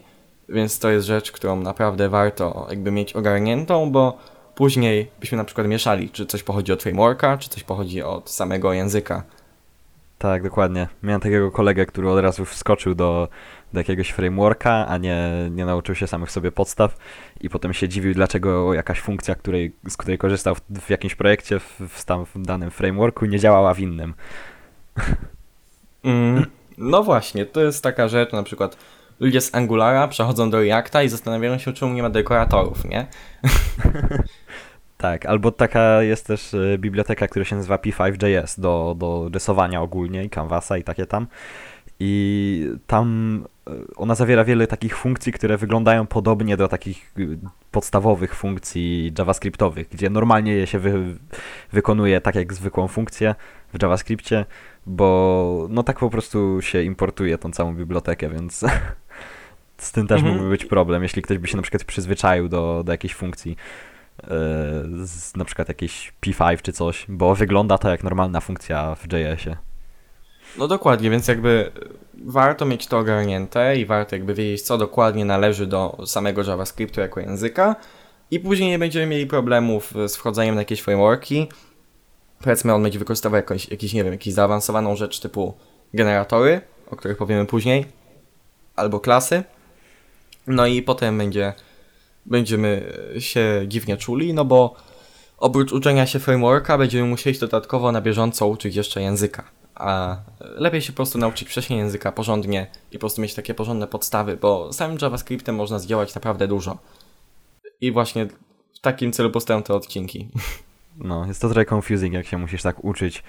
[0.49, 4.17] więc to jest rzecz, którą naprawdę warto jakby mieć ogarniętą, bo
[4.59, 8.73] później byśmy na przykład mieszali, czy coś pochodzi od frameworka, czy coś pochodzi od samego
[8.73, 9.23] języka.
[10.17, 10.87] tak, dokładnie.
[11.03, 13.27] Miałem takiego kolegę, który od razu wskoczył do,
[13.73, 16.97] do jakiegoś frameworka, a nie, nie nauczył się samych sobie podstaw
[17.41, 21.59] i potem się dziwił, dlaczego jakaś funkcja, której, z której korzystał w, w jakimś projekcie
[21.59, 24.13] w, w, tam, w danym frameworku nie działała w innym.
[26.03, 26.45] Mm,
[26.77, 28.77] no właśnie, to jest taka rzecz, na przykład
[29.19, 33.07] ludzie z Angulara przechodzą do Reacta i zastanawiają się, czemu nie ma dekoratorów, nie?
[35.01, 40.23] Tak, albo taka jest też e, biblioteka, która się nazywa P5.js do, do rysowania ogólnie
[40.23, 41.27] i Canvasa i takie tam.
[41.99, 47.21] I tam e, ona zawiera wiele takich funkcji, które wyglądają podobnie do takich e,
[47.71, 51.17] podstawowych funkcji JavaScriptowych, gdzie normalnie je się wy,
[51.71, 53.35] wykonuje tak jak zwykłą funkcję
[53.73, 54.45] w JavaScriptie,
[54.85, 58.65] bo no tak po prostu się importuje tą całą bibliotekę, więc
[59.79, 60.33] z tym też Mhm.
[60.35, 63.55] mógłby być problem, jeśli ktoś by się na przykład przyzwyczaił do, do jakiejś funkcji
[64.23, 64.27] e,
[65.05, 69.57] z na przykład jakieś P5 czy coś, bo wygląda to jak normalna funkcja w JS-ie.
[70.57, 71.71] No dokładnie, więc jakby
[72.25, 77.19] warto mieć to ogarnięte i warto jakby wiedzieć, co dokładnie należy do samego JavaScriptu jako
[77.19, 77.75] języka
[78.31, 81.47] i później nie będziemy mieli problemów z wchodzeniem na jakieś frameworki.
[82.43, 85.53] Powiedzmy, on będzie wykorzystywał jakąś, jakiś, nie wiem, jakąś zaawansowaną rzecz typu
[85.93, 86.61] generatory,
[86.91, 87.85] o których powiemy później,
[88.75, 89.43] albo klasy.
[90.49, 91.53] No i potem będzie,
[92.25, 94.75] będziemy się dziwnie czuli, no bo
[95.37, 99.43] oprócz uczenia się frameworka będziemy musieli dodatkowo na bieżąco uczyć jeszcze języka.
[99.75, 103.87] A lepiej się po prostu nauczyć wcześniej języka porządnie i po prostu mieć takie porządne
[103.87, 106.77] podstawy, bo samym JavaScriptem można zdziałać naprawdę dużo.
[107.81, 108.27] I właśnie
[108.73, 110.27] w takim celu powstają te odcinki.
[110.97, 113.23] No, jest to trochę confusing, jak się musisz tak uczyć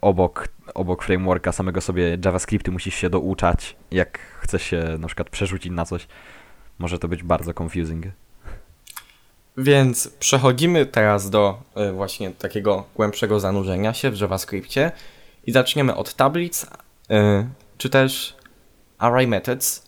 [0.00, 5.72] obok, obok frameworka samego sobie JavaScripty musisz się douczać, jak chcesz się na przykład przerzucić
[5.72, 6.06] na coś.
[6.78, 8.04] Może to być bardzo confusing.
[9.56, 14.92] Więc przechodzimy teraz do y, właśnie takiego głębszego zanurzenia się w JavaScriptie
[15.46, 16.66] i zaczniemy od tablic, y,
[17.78, 18.36] czy też
[18.98, 19.86] array methods,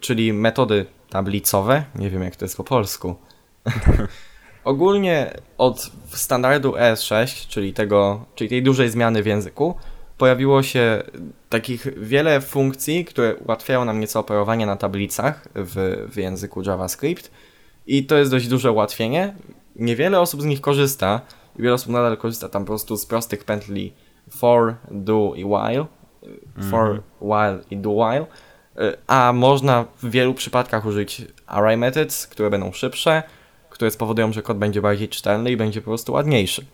[0.00, 1.84] czyli metody tablicowe.
[1.94, 3.16] Nie wiem jak to jest po polsku.
[4.66, 9.74] Ogólnie od standardu ES6, czyli tego, czyli tej dużej zmiany w języku,
[10.18, 11.02] pojawiło się
[11.48, 17.30] takich wiele funkcji, które ułatwiają nam nieco operowanie na tablicach w, w języku JavaScript.
[17.86, 19.34] I to jest dość duże ułatwienie.
[19.76, 21.20] Niewiele osób z nich korzysta.
[21.58, 23.92] I wiele osób nadal korzysta tam po prostu z prostych pętli
[24.30, 25.86] for, do i while.
[26.70, 28.26] For, while i do while.
[28.88, 33.22] Y, A można w wielu przypadkach użyć array methods, które będą szybsze,
[33.76, 36.66] które spowodują, że kod będzie bardziej czytelny i będzie po prostu ładniejszy.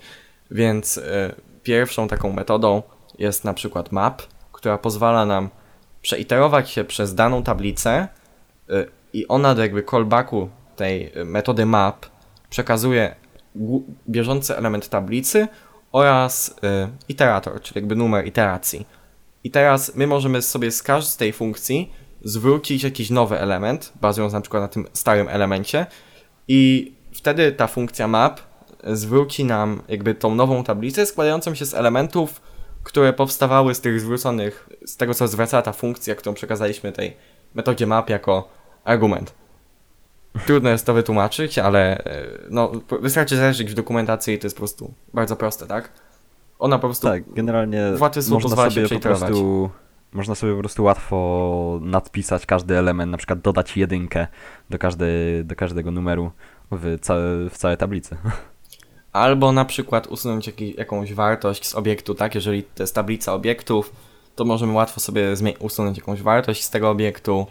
[0.50, 1.02] Więc y,
[1.62, 2.82] pierwszą taką metodą
[3.18, 5.48] jest na przykład map, która pozwala nam
[6.02, 8.08] przeiterować się przez daną tablicę
[8.70, 12.06] y, i ona do jakby callbacku tej metody map
[12.50, 13.14] przekazuje
[14.08, 15.48] bieżący element tablicy
[15.92, 16.54] oraz
[17.08, 18.86] iterator, czyli jakby numer iteracji.
[19.44, 21.92] I teraz my możemy sobie z każdej funkcji
[22.24, 25.86] zwrócić jakiś nowy element, bazując na przykład na tym starym elemencie
[26.48, 28.40] i wtedy ta funkcja map
[28.84, 32.40] zwróci nam jakby tą nową tablicę składającą się z elementów,
[32.82, 37.16] które powstawały z tych zwróconych, z tego co zwracała ta funkcja, którą przekazaliśmy tej
[37.54, 38.48] metodzie map jako
[38.84, 39.34] argument.
[40.46, 44.60] Trudno jest to wytłumaczyć, ale e, no, wystarczy zajrzeć w dokumentacji i to jest po
[44.60, 45.92] prostu bardzo proste, tak?
[46.58, 49.70] Ona po prostu tak, generalnie łatwy sposób pozwala się po prostu
[50.12, 54.26] można sobie po prostu łatwo nadpisać każdy element, na przykład dodać jedynkę
[54.70, 56.30] do, każdej, do każdego numeru
[56.70, 58.16] w, całe, w całej tablicy.
[59.12, 62.34] Albo na przykład usunąć jakiś, jakąś wartość z obiektu, tak?
[62.34, 63.92] Jeżeli to jest tablica obiektów,
[64.36, 67.46] to możemy łatwo sobie usunąć jakąś wartość z tego obiektu.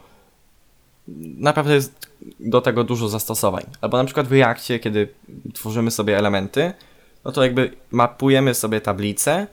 [1.37, 3.63] Naprawdę jest do tego dużo zastosowań.
[3.81, 5.07] Albo na przykład w Reakcie, kiedy
[5.53, 6.73] tworzymy sobie elementy,
[7.25, 9.47] no to jakby mapujemy sobie tablicę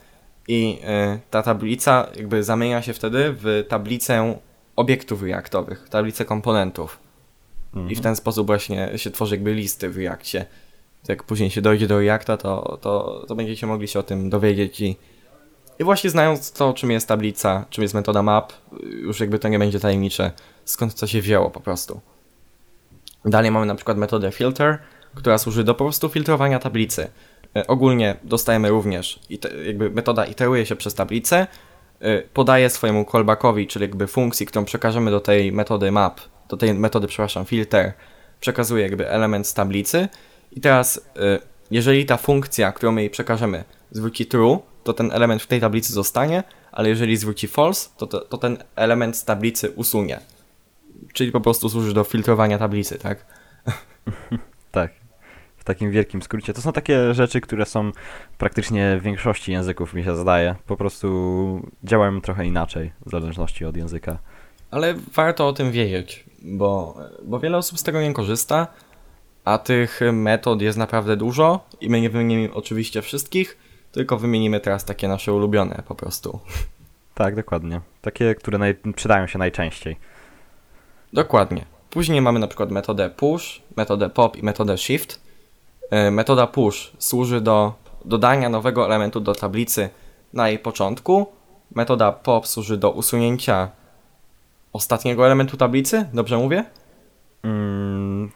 [0.48, 0.78] i
[1.14, 4.38] y, ta tablica jakby zamienia się wtedy w tablicę
[4.76, 6.98] obiektów reaktowych, tablicę komponentów.
[7.74, 7.90] Mhm.
[7.90, 10.46] I w ten sposób właśnie się tworzy jakby listy w Reakcie.
[11.08, 14.80] Jak później się dojdzie do Reacta, to, to, to będziecie mogli się o tym dowiedzieć
[14.80, 14.96] i,
[15.78, 19.58] i właśnie znając to, czym jest tablica, czym jest metoda map, już jakby to nie
[19.58, 20.32] będzie tajemnicze,
[20.64, 22.00] skąd to się wzięło po prostu.
[23.24, 24.78] Dalej mamy na przykład metodę filter,
[25.14, 27.10] która służy do po prostu filtrowania tablicy.
[27.56, 29.20] E, ogólnie dostajemy również,
[29.66, 31.46] jakby metoda iteruje się przez tablicę,
[32.00, 36.74] e, podaje swojemu callbackowi, czyli jakby funkcji, którą przekażemy do tej metody map, do tej
[36.74, 37.92] metody, przepraszam, filter,
[38.40, 40.08] przekazuje jakby element z tablicy
[40.52, 41.38] i teraz e,
[41.70, 46.42] jeżeli ta funkcja, którą jej przekażemy zwróci true, to ten element w tej tablicy zostanie,
[46.72, 50.20] ale jeżeli zwróci false, to, to, to ten element z tablicy usunie.
[51.12, 53.26] Czyli po prostu służy do filtrowania tablicy, tak?
[54.70, 55.07] tak
[55.68, 56.52] takim wielkim skrócie.
[56.54, 57.92] To są takie rzeczy, które są
[58.38, 60.54] praktycznie w większości języków, mi się zdaje.
[60.66, 61.08] Po prostu
[61.84, 64.18] działają trochę inaczej, w zależności od języka.
[64.70, 68.66] Ale warto o tym wiedzieć, bo, bo wiele osób z tego nie korzysta,
[69.44, 73.58] a tych metod jest naprawdę dużo i my nie wymienimy oczywiście wszystkich,
[73.92, 76.40] tylko wymienimy teraz takie nasze ulubione po prostu.
[77.14, 77.80] Tak, dokładnie.
[78.02, 79.96] Takie, które naj- przydają się najczęściej.
[81.12, 81.64] Dokładnie.
[81.90, 85.27] Później mamy na przykład metodę push, metodę pop i metodę shift.
[85.90, 87.72] E, metoda push służy do
[88.04, 89.88] dodania nowego elementu do tablicy
[90.32, 91.26] na jej początku.
[91.74, 93.70] Metoda pop służy do usunięcia
[94.72, 96.64] ostatniego elementu tablicy, dobrze mówię?
[97.42, 98.30] Mm,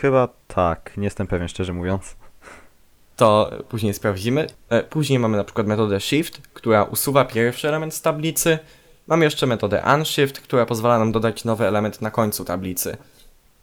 [0.00, 2.16] chyba tak, nie jestem pewien szczerze mówiąc.
[3.16, 4.46] To później sprawdzimy.
[4.68, 8.58] E, później mamy na przykład metodę shift, która usuwa pierwszy element z tablicy.
[9.06, 12.96] Mamy jeszcze metodę unshift, która pozwala nam dodać nowy element na końcu tablicy.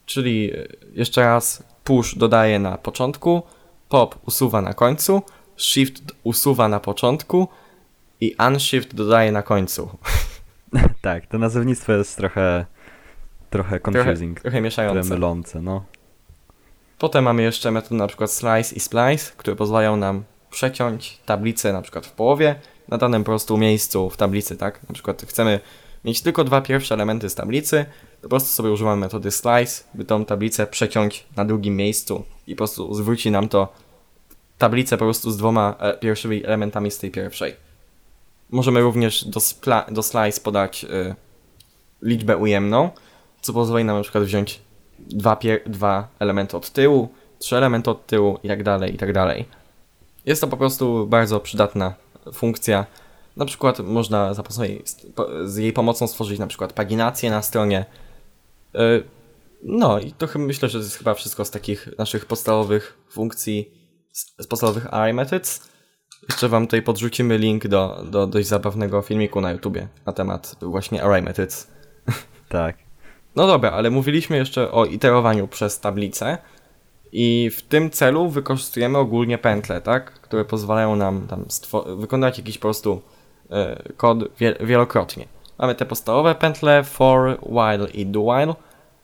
[0.05, 3.43] Czyli e, jeszcze raz, push dodaje na początku,
[3.89, 5.21] pop usuwa na końcu,
[5.57, 7.47] shift usuwa na początku
[8.21, 9.89] i unshift dodaje na końcu.
[11.01, 12.65] tak, to nazewnictwo jest trochę
[13.49, 14.35] trochę confusing.
[14.35, 15.01] Trochę, trochę mieszające.
[15.01, 15.83] Trochę mylące, no.
[16.97, 21.81] Potem mamy jeszcze metody na przykład slice i splice, które pozwalają nam przeciąć tablicę na
[21.81, 22.55] przykład w połowie
[22.87, 24.89] na danym po prostu miejscu w tablicy, tak?
[24.89, 25.59] Na przykład chcemy
[26.05, 27.85] mieć tylko dwa pierwsze elementy z tablicy,
[28.21, 32.57] po prostu sobie używamy metody slice, by tą tablicę przeciąć na drugim miejscu i po
[32.57, 33.73] prostu zwróci nam to
[34.57, 37.55] tablicę po prostu z dwoma e, pierwszymi elementami z tej pierwszej.
[38.49, 39.39] Możemy również do,
[39.91, 41.15] do slice podać y,
[42.01, 42.89] liczbę ujemną,
[43.41, 44.61] co pozwoli nam na przykład wziąć
[44.99, 49.45] dwa, dwa elementy od tyłu, trzy elementy od tyłu i tak dalej, i tak dalej.
[50.25, 51.93] Jest to po prostu bardzo przydatna
[52.33, 52.85] funkcja.
[53.37, 54.43] Na przykład można za
[55.45, 57.85] z jej pomocą stworzyć na przykład paginację na stronie,
[59.63, 63.71] no i to myślę, że to jest chyba wszystko z takich naszych podstawowych funkcji,
[64.39, 65.71] z podstawowych array methods.
[66.29, 71.03] Jeszcze wam tutaj podrzucimy link do, do dość zabawnego filmiku na YouTubie na temat właśnie
[71.03, 71.67] array methods.
[72.49, 72.77] Tak.
[73.35, 76.37] No dobra, ale mówiliśmy jeszcze o iterowaniu przez tablicę
[77.11, 80.13] i w tym celu wykorzystujemy ogólnie pętle, tak?
[80.13, 81.45] Które pozwalają nam tam
[81.97, 83.01] wykonać jakiś po prostu
[83.49, 84.17] e, kod
[84.59, 85.27] wielokrotnie.
[85.61, 88.55] Mamy te podstawowe pętle for, while i do while.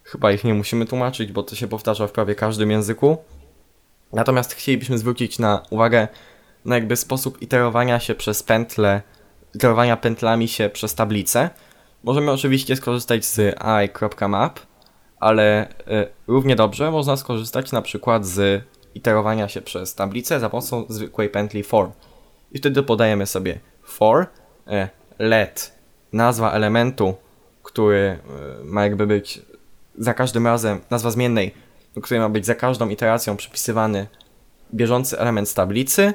[0.03, 3.17] Chyba ich nie musimy tłumaczyć, bo to się powtarza w prawie każdym języku.
[4.13, 6.07] Natomiast chcielibyśmy zwrócić na uwagę
[6.65, 9.01] na jakby sposób iterowania się przez pętle,
[9.55, 11.49] iterowania pętlami się przez tablicę.
[12.03, 14.59] Możemy oczywiście skorzystać z i.map,
[15.19, 15.73] ale y,
[16.27, 18.63] równie dobrze można skorzystać na przykład z
[18.95, 21.91] iterowania się przez tablicę za pomocą zwykłej pętli for.
[22.51, 24.25] I wtedy podajemy sobie for,
[24.67, 24.87] y,
[25.19, 25.76] let
[26.13, 27.15] nazwa elementu,
[27.63, 28.19] który e,
[28.63, 29.41] ma jakby być
[29.97, 31.53] za każdym razem, nazwa zmiennej,
[31.95, 34.07] do której ma być za każdą iteracją przypisywany
[34.73, 36.13] bieżący element z tablicy,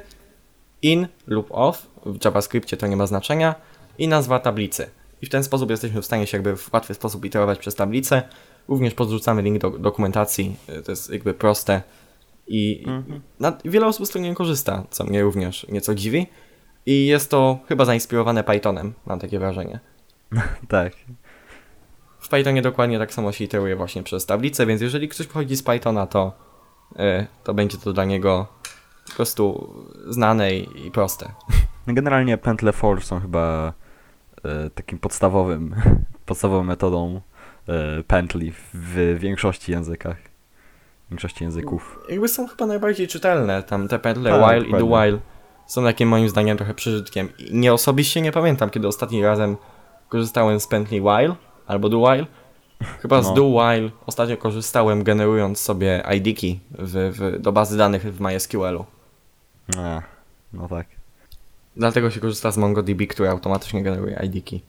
[0.82, 3.54] in lub off, w JavaScriptie to nie ma znaczenia,
[3.98, 4.90] i nazwa tablicy.
[5.22, 8.22] I w ten sposób jesteśmy w stanie się jakby w łatwy sposób iterować przez tablicę.
[8.68, 11.82] Również podrzucamy link do dokumentacji, y, to jest jakby proste
[12.46, 12.84] i
[13.40, 16.26] na, wiele osób z tego nie korzysta, co mnie również nieco dziwi.
[16.86, 19.80] I jest to chyba zainspirowane Pythonem, mam takie wrażenie.
[20.68, 20.92] Tak.
[22.20, 25.62] W Pythonie dokładnie tak samo się iteruje właśnie przez tablicę, więc jeżeli ktoś pochodzi z
[25.62, 26.32] Pythona, to,
[26.92, 28.46] y, to będzie to dla niego
[29.06, 29.74] po prostu
[30.08, 31.32] znane i, i proste.
[31.86, 33.72] Generalnie pętle for są chyba
[34.44, 35.74] e, takim podstawowym,
[36.26, 37.20] podstawową metodą
[37.68, 40.16] e, pętli w większości językach.
[41.06, 41.98] W większości języków.
[42.08, 45.10] Jakby są chyba najbardziej czytelne, tam te pętle Tak, while i do dokładnie.
[45.12, 45.31] while
[45.72, 47.28] są takim moim zdaniem trochę przeżytkiem.
[47.38, 49.56] I nie osobiście nie pamiętam, kiedy ostatni razem
[50.08, 51.34] korzystałem z pętli while
[51.66, 52.26] albo do while.
[53.02, 53.34] Chyba z No.
[53.34, 58.84] do while ostatnio korzystałem generując sobie ID-ki w, w, do bazy danych w MySQL-u.
[59.78, 60.02] A,
[60.52, 60.86] no tak.
[61.76, 64.62] Dlatego się korzysta z MongoDB, który automatycznie generuje ID-ki.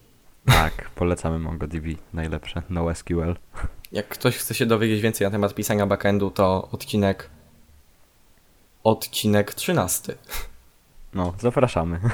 [0.46, 3.36] Tak, polecamy MongoDB, najlepsze, NoSQL.
[3.92, 7.30] Jak ktoś chce się dowiedzieć więcej na temat pisania backendu, to odcinek
[8.84, 10.16] odcinek 13.
[11.16, 12.00] No, zapraszamy.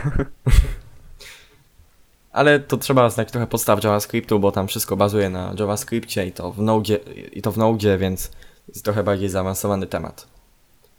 [2.31, 6.51] Ale to trzeba znać trochę podstaw JavaScriptu, bo tam wszystko bazuje na JavaScriptie i to
[6.51, 6.95] w Node,
[7.31, 8.31] i to w Node, więc
[8.67, 10.27] jest trochę bardziej zaawansowany temat.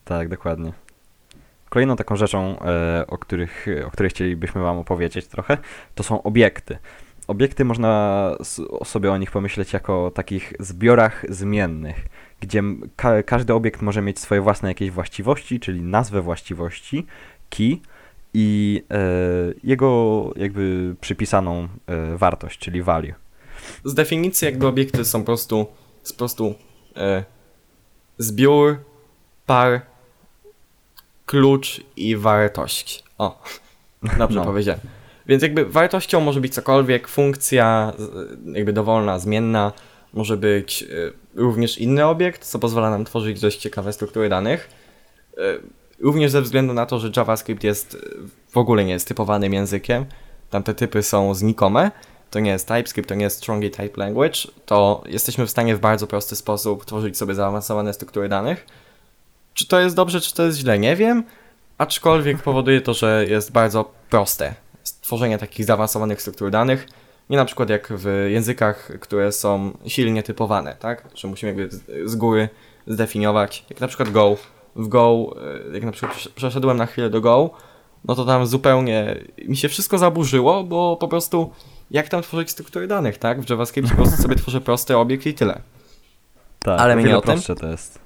[0.05, 0.73] Tak, dokładnie.
[1.69, 5.59] Kolejną taką rzeczą, e, o, których, o której chcielibyśmy Wam opowiedzieć trochę,
[5.95, 6.79] to są obiekty.
[7.27, 8.31] Obiekty można
[8.85, 12.07] sobie o nich pomyśleć jako o takich zbiorach zmiennych,
[12.41, 12.63] gdzie
[12.97, 17.07] ka każdy obiekt może mieć swoje własne jakieś właściwości, czyli nazwę właściwości,
[17.51, 17.79] key
[18.35, 18.99] i e,
[19.65, 23.13] jego jakby przypisaną e, wartość, czyli value.
[23.85, 25.67] Z definicji jakby obiekty są po prostu,
[26.09, 26.55] po prostu
[26.97, 27.25] e,
[28.19, 28.77] zbiór,
[29.47, 29.81] par,
[31.27, 33.05] klucz i wartość.
[33.19, 33.43] O,
[34.19, 34.45] dobrze No.
[34.45, 34.81] powiedziałem.
[35.27, 37.93] Więc jakby wartością może być cokolwiek, funkcja
[38.53, 39.73] jakby dowolna, zmienna,
[40.13, 40.85] może być
[41.35, 44.71] również inny obiekt, co pozwala nam tworzyć dość ciekawe struktury danych.
[46.01, 47.99] Również ze względu na to, że JavaScript jest e,
[48.51, 50.07] w ogóle nie jest typowanym językiem,
[50.51, 51.91] tam te typy są znikome,
[52.31, 55.81] to nie jest TypeScript, to nie jest Strongly Type Language, to jesteśmy w stanie w
[55.81, 58.67] bardzo prosty sposób tworzyć sobie zaawansowane struktury danych.
[59.55, 61.25] Czy to jest dobrze, czy to jest źle, nie wiem,
[61.79, 66.87] aczkolwiek powoduje to, że jest bardzo proste stworzenie takich zaawansowanych struktur danych.
[67.31, 71.09] Nie na przykład jak w językach, które są silnie typowane, tak?
[71.15, 72.49] Że musimy jakby z góry
[72.87, 74.37] zdefiniować, jak na przykład Go.
[74.77, 75.37] W Go,
[75.71, 77.51] e, jak na przykład przesz- przeszedłem na chwilę do Go,
[78.05, 79.17] no to tam zupełnie
[79.49, 81.51] mi się wszystko zaburzyło, bo po prostu
[81.91, 83.41] jak tam tworzyć struktury danych, tak?
[83.41, 85.61] W JavaScript po prostu sobie tworzę prosty obiekt i tyle.
[86.59, 87.57] Tak, Ale o my wiele nie o tym?
[87.57, 87.99] to jest.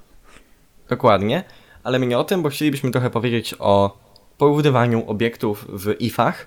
[0.89, 1.45] Dokładnie,
[1.83, 3.99] ale my nie o tym, bo chcielibyśmy trochę powiedzieć o
[4.39, 6.47] porównywaniu obiektów w ifach,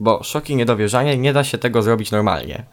[0.00, 2.64] bo szok i niedowierzanie nie da się tego zrobić normalnie.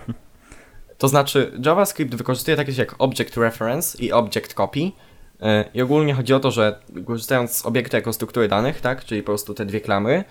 [0.98, 4.92] to znaczy, JavaScript wykorzystuje takie rzeczy jak Object Reference i Object Copy.
[5.42, 9.22] Yy, I ogólnie chodzi o to, że korzystając z obiektu jako struktury danych, tak, czyli
[9.22, 10.24] po prostu te dwie klamry,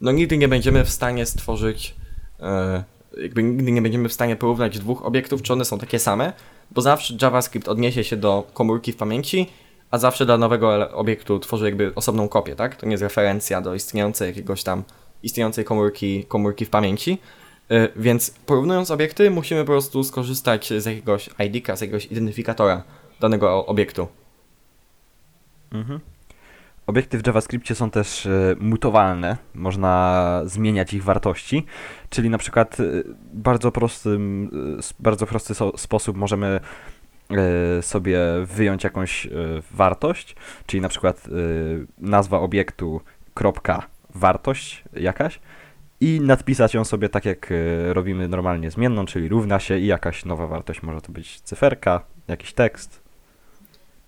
[0.00, 1.94] no nigdy nie będziemy w stanie stworzyć,
[2.38, 6.32] yy, jakby nigdy nie będziemy w stanie porównać dwóch obiektów, czy one są takie same,
[6.70, 9.46] bo zawsze JavaScript odniesie się do komórki w pamięci,
[9.90, 12.76] a zawsze dla nowego obiektu tworzy jakby osobną kopię, tak?
[12.76, 14.82] To nie jest referencja do istniejącej jakiegoś tam,
[15.22, 17.18] istniejącej komórki, komórki w pamięci.
[17.72, 22.82] Y, Więc porównując obiekty, musimy po prostu skorzystać z jakiegoś ID-ka, z jakiegoś identyfikatora
[23.20, 24.08] danego obiektu.
[25.72, 26.00] Mhm.
[26.86, 31.66] Obiekty w JavaScriptie są też e, mutowalne, można zmieniać ich wartości,
[32.10, 32.84] czyli na przykład e,
[33.32, 33.72] bardzo e,
[35.00, 36.60] bardzo prosty so, sposób możemy
[37.80, 39.28] sobie wyjąć jakąś
[39.70, 40.36] wartość,
[40.66, 41.28] czyli na przykład
[41.98, 43.00] nazwa obiektu
[43.34, 45.40] kropka wartość jakaś
[46.00, 47.52] i nadpisać ją sobie tak jak
[47.88, 52.52] robimy normalnie zmienną, czyli równa się i jakaś nowa wartość, może to być cyferka, jakiś
[52.52, 53.02] tekst.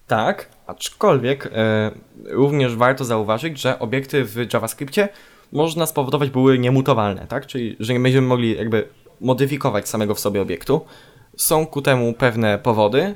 [0.06, 1.91] Tak, aczkolwiek e,
[2.25, 5.09] również warto zauważyć, że obiekty w JavaScriptie
[5.53, 7.47] można spowodować były niemutowalne, tak?
[7.47, 8.89] Czyli że nie będziemy mogli jakby
[9.21, 10.81] modyfikować samego w sobie obiektu.
[11.37, 13.14] Są ku temu pewne powody.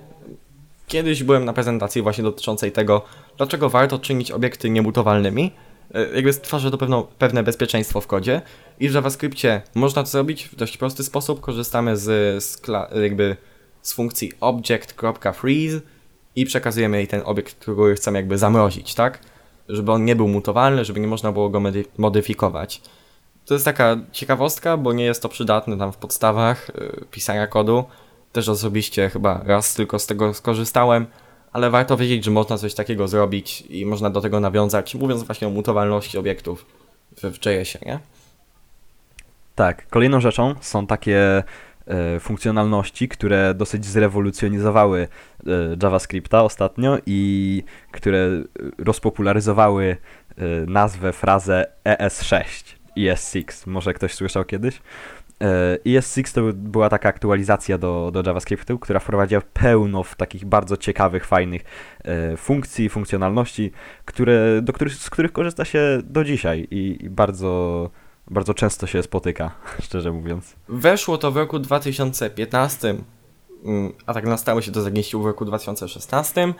[0.86, 3.02] Kiedyś byłem na prezentacji właśnie dotyczącej tego,
[3.36, 5.52] dlaczego warto czynić obiekty niemutowalnymi.
[5.94, 8.42] E, Jakby stwarza to pewne bezpieczeństwo w kodzie
[8.80, 11.40] i w JavaScriptie można to zrobić w dość prosty sposób.
[11.40, 12.62] Korzystamy z, z,
[13.02, 13.36] jakby
[13.82, 15.80] z funkcji object.freeze
[16.36, 19.18] i przekazujemy jej ten obiekt, który chcemy jakby zamrozić, tak?
[19.68, 22.82] Żeby on nie był mutowalny, żeby nie można było go mody- modyfikować.
[23.46, 27.84] To jest taka ciekawostka, bo nie jest to przydatne tam w podstawach y, pisania kodu,
[28.32, 31.06] Też osobiście chyba raz tylko z tego skorzystałem,
[31.52, 35.48] ale warto wiedzieć, że można coś takiego zrobić i można do tego nawiązać, mówiąc właśnie
[35.48, 36.66] o mutowalności obiektów
[37.16, 37.98] w, w JS-ie, nie?
[39.54, 41.42] Tak, kolejną rzeczą są takie
[42.20, 45.08] funkcjonalności, które dosyć zrewolucjonizowały
[45.46, 45.50] e,
[45.82, 48.28] JavaScripta ostatnio i które
[48.78, 49.96] rozpopularyzowały
[50.36, 52.44] e, nazwę, frazę ES6,
[52.96, 53.66] ES6.
[53.66, 54.80] Może ktoś słyszał kiedyś?
[55.42, 61.26] E, ES6 to była taka aktualizacja do, do JavaScriptu, która wprowadziła pełno takich bardzo ciekawych,
[61.26, 61.62] fajnych
[62.04, 63.72] e, funkcji, funkcjonalności,
[64.04, 67.90] które, do których, z których korzysta się do dzisiaj i, i bardzo,
[68.32, 69.50] bardzo często się spotyka,
[69.84, 70.56] szczerze mówiąc.
[70.68, 72.94] Weszło to w roku 2015,
[73.64, 76.54] mm, a tak na stałe się to zamieściło w roku 2016.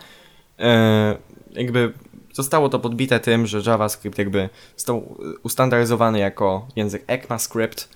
[0.58, 1.16] E,
[1.52, 1.92] jakby
[2.32, 7.88] zostało to podbite tym, że JavaScript jakby został ustandaryzowany jako język ECMAScript,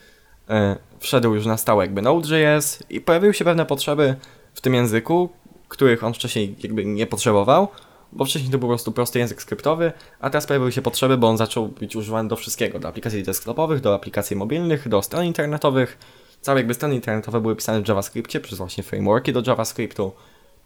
[0.48, 4.16] e, wszedł już na stałe jakby Node.js i pojawiły się pewne potrzeby
[4.54, 5.28] w tym języku,
[5.68, 7.68] których on wcześniej jakby nie potrzebował,
[8.12, 11.28] bo wcześniej to był po prostu prosty język skryptowy, a teraz pojawiły się potrzeby, bo
[11.28, 15.98] on zaczął być używany do wszystkiego, do aplikacji desktopowych, do aplikacji mobilnych, do stron internetowych.
[16.40, 20.12] Całe jakby strony internetowe były pisane w JavaScriptie przez właśnie frameworki do JavaScriptu.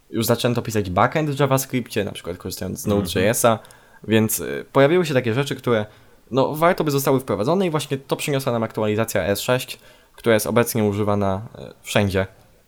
[0.09, 3.59] Już zaczęto pisać backend w JavaScriptie, na przykład korzystając z Node.jsa,
[4.07, 5.85] więc y, pojawiły się takie rzeczy, które
[6.31, 9.77] no warto by zostały wprowadzone i właśnie to przyniosła nam aktualizacja S6,
[10.15, 12.27] która jest obecnie używana y, wszędzie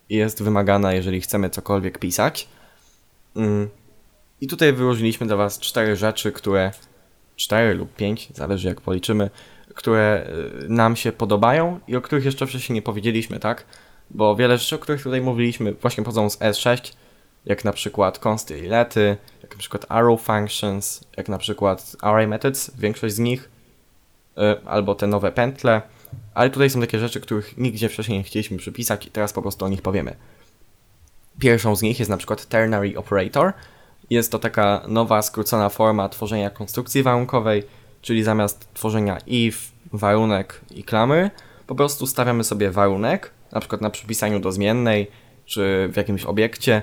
[0.09, 2.47] i jest wymagana, jeżeli chcemy cokolwiek pisać.
[3.35, 3.69] Mm.
[4.41, 6.71] I tutaj wyłożyliśmy dla Was cztery rzeczy, które,
[7.35, 9.29] cztery lub pięć, zależy jak policzymy,
[9.73, 10.27] które
[10.63, 13.65] y, nam się podobają i o których jeszcze wcześniej nie powiedzieliśmy, tak?
[14.09, 16.93] Bo wiele rzeczy, o których tutaj mówiliśmy, właśnie pochodzą z S6,
[17.45, 22.27] jak na przykład consty i lety, jak na przykład arrow functions, jak na przykład array
[22.27, 23.49] methods, większość z nich,
[24.37, 25.81] y, albo te nowe pętle,
[26.33, 29.65] ale tutaj są takie rzeczy, których nigdzie wcześniej nie chcieliśmy przypisać i teraz po prostu
[29.65, 30.15] o nich powiemy.
[31.39, 33.53] Pierwszą z nich jest na przykład ternary operator.
[34.09, 37.63] Jest to taka nowa, skrócona forma tworzenia konstrukcji warunkowej,
[38.01, 39.57] czyli zamiast tworzenia if,
[39.93, 41.31] warunek i klamy,
[41.67, 45.07] po prostu stawiamy sobie warunek, na przykład na przypisaniu do zmiennej,
[45.45, 46.81] czy w jakimś obiekcie,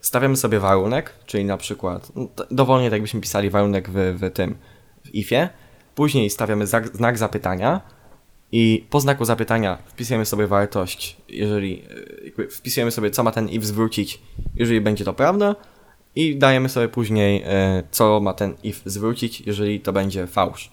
[0.00, 4.56] stawiamy sobie warunek, czyli na przykład, no, dowolnie tak byśmy pisali warunek w, w tym,
[5.04, 5.48] w ifie,
[5.94, 7.80] później stawiamy znak, zapytania
[8.52, 11.82] i po znaku zapytania wpisujemy sobie wartość, jeżeli
[12.24, 14.22] jakby wpisujemy sobie, co ma ten if zwrócić,
[14.54, 15.56] jeżeli będzie to prawda,
[16.16, 20.70] i dajemy sobie później, e, co ma ten if zwrócić, jeżeli to będzie fałsz.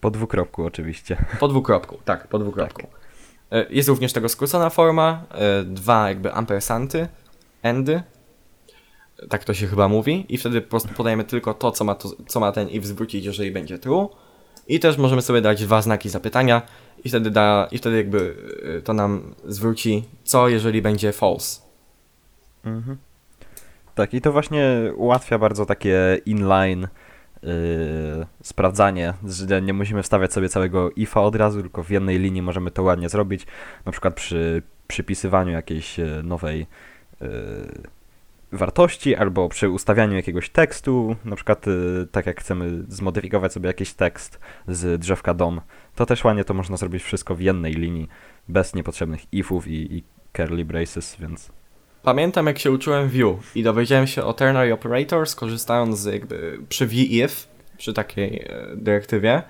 [0.00, 1.24] Po dwukropku oczywiście.
[1.40, 2.86] Po dwukropku, tak, po dwukropku.
[3.52, 7.08] E, Jest również tego skrócona forma, e, dwa jakby ampersanty,
[7.62, 8.02] endy,
[9.28, 12.08] tak to się chyba mówi, i wtedy po prostu podajemy tylko to, co ma, to,
[12.26, 14.08] co ma ten if zwrócić, jeżeli będzie true.
[14.68, 16.62] I też możemy sobie dać dwa znaki zapytania
[17.04, 18.36] i wtedy, da, i wtedy jakby
[18.84, 21.60] to nam zwróci, co jeżeli będzie false.
[22.64, 22.98] Mhm.
[23.98, 26.88] Tak, i to właśnie ułatwia bardzo takie inline
[27.42, 27.50] yy,
[28.42, 32.70] sprawdzanie, że nie musimy wstawiać sobie całego ifa od razu, tylko w jednej linii możemy
[32.70, 33.46] to ładnie zrobić,
[33.86, 36.66] na przykład przy przypisywaniu jakiejś e, nowej
[37.20, 37.28] yy,
[38.52, 43.94] wartości, albo przy ustawianiu jakiegoś tekstu, na przykład yy, tak jak chcemy zmodyfikować sobie jakiś
[43.94, 45.60] tekst z drzewka DOM,
[45.94, 48.08] to też ładnie to można zrobić wszystko w jednej linii,
[48.48, 50.02] bez niepotrzebnych ifów i, i
[50.36, 51.57] curly braces, więc
[52.08, 56.86] Pamiętam jak się uczyłem Vue i dowiedziałem się o ternary operator skorzystając z jakby przy
[56.86, 57.48] VIF,
[57.78, 59.42] przy takiej e, dyrektywie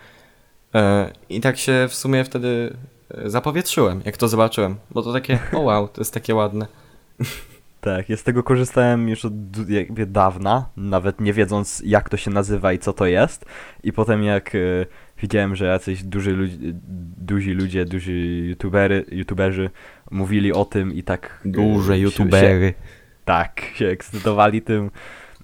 [0.75, 2.77] e, i tak się w sumie wtedy
[3.11, 6.67] e, zapowietrzyłem, jak to zobaczyłem, bo to takie, o wow, to jest takie ładne.
[7.81, 9.33] Tak, ja z tego korzystałem już od
[9.69, 13.45] jakby dawna, nawet nie wiedząc jak to się nazywa i co to jest.
[13.83, 14.53] I potem jak
[15.23, 16.59] widziałem, że jacyś duży ludzi,
[17.19, 19.71] duzi ludzie, duzi youtubery, youtuberzy
[20.11, 21.41] mówili o tym i tak...
[21.47, 21.53] e,
[22.11, 22.25] się-
[22.71, 22.73] Się,
[23.25, 24.91] tak, się ekscytowali tym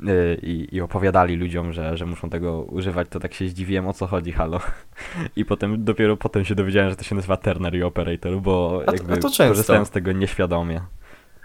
[0.07, 3.93] e, i, i opowiadali ludziom, że, że muszą tego używać, to tak się zdziwiłem o
[3.93, 4.61] co chodzi, halo.
[5.37, 8.93] I potem, dopiero potem się dowiedziałem, że to się nazywa ternary operator, bo A to-
[8.93, 9.49] jakby a to często.
[9.49, 10.81] korzystałem z tego nieświadomie.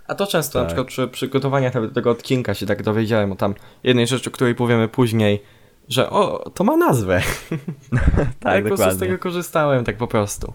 [0.07, 0.67] A to często, na Tak.
[0.67, 4.55] przykład przy przygotowaniach nawet tego odcinka się tak dowiedziałem o tam jednej rzeczy, o której
[4.55, 5.43] powiemy później,
[5.89, 7.21] że o, to ma nazwę.
[8.39, 8.99] Tak, ja po prostu z dokładnie.
[8.99, 10.53] tego korzystałem, tak po prostu.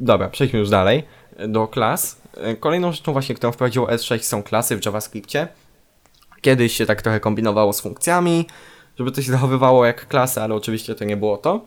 [0.00, 1.04] E, dobra, przejdźmy już dalej
[1.36, 2.22] e, do klas.
[2.36, 5.48] E, kolejną rzeczą właśnie, którą wprowadziło S6 są klasy w JavaScriptie.
[6.40, 8.46] Kiedyś się tak trochę kombinowało z funkcjami,
[8.98, 11.60] żeby to się zachowywało jak klasy, ale oczywiście to nie było to.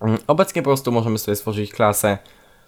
[0.00, 2.18] Mm, Obecnie po prostu możemy sobie stworzyć klasę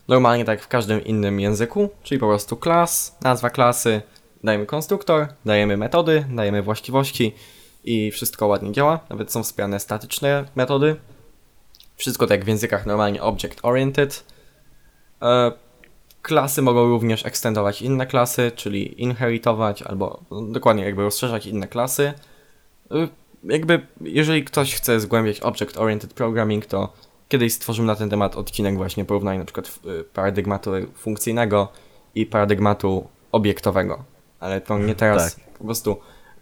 [0.08, 4.02] normalnie tak w każdym innym języku, czyli po prostu klas, nazwa klasy,
[4.44, 7.34] dajemy konstruktor, dajemy metody, dajemy właściwości
[7.84, 9.00] i wszystko ładnie działa.
[9.10, 10.96] Nawet są wspierane statyczne metody.
[11.96, 14.24] Wszystko tak jak w językach normalnie object oriented.
[15.22, 15.52] E,
[16.22, 22.12] Klasy mogą również ekstendować inne klasy, czyli inheritować albo no, dokładnie jakby rozszerzać inne klasy.
[22.92, 23.08] Y,
[23.44, 26.92] Jakby jeżeli ktoś chce zgłębiać Object Oriented Programming, to
[27.28, 31.68] kiedyś stworzymy na ten temat odcinek właśnie porównania na przykład y, paradygmatu funkcyjnego
[32.14, 34.04] i paradygmatu obiektowego.
[34.40, 35.96] Ale to nie teraz, po prostu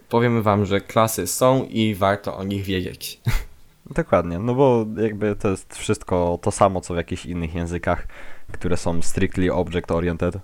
[0.08, 3.20] powiemy wam, że klasy są i warto o nich wiedzieć.
[3.90, 8.06] Dokładnie, no bo jakby to jest wszystko to samo, co w jakichś innych językach,
[8.52, 10.38] które są strictly object oriented.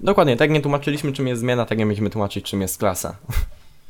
[0.00, 3.16] Dokładnie, tak nie tłumaczyliśmy czym jest zmiana, tak nie będziemy tłumaczyć czym jest klasa.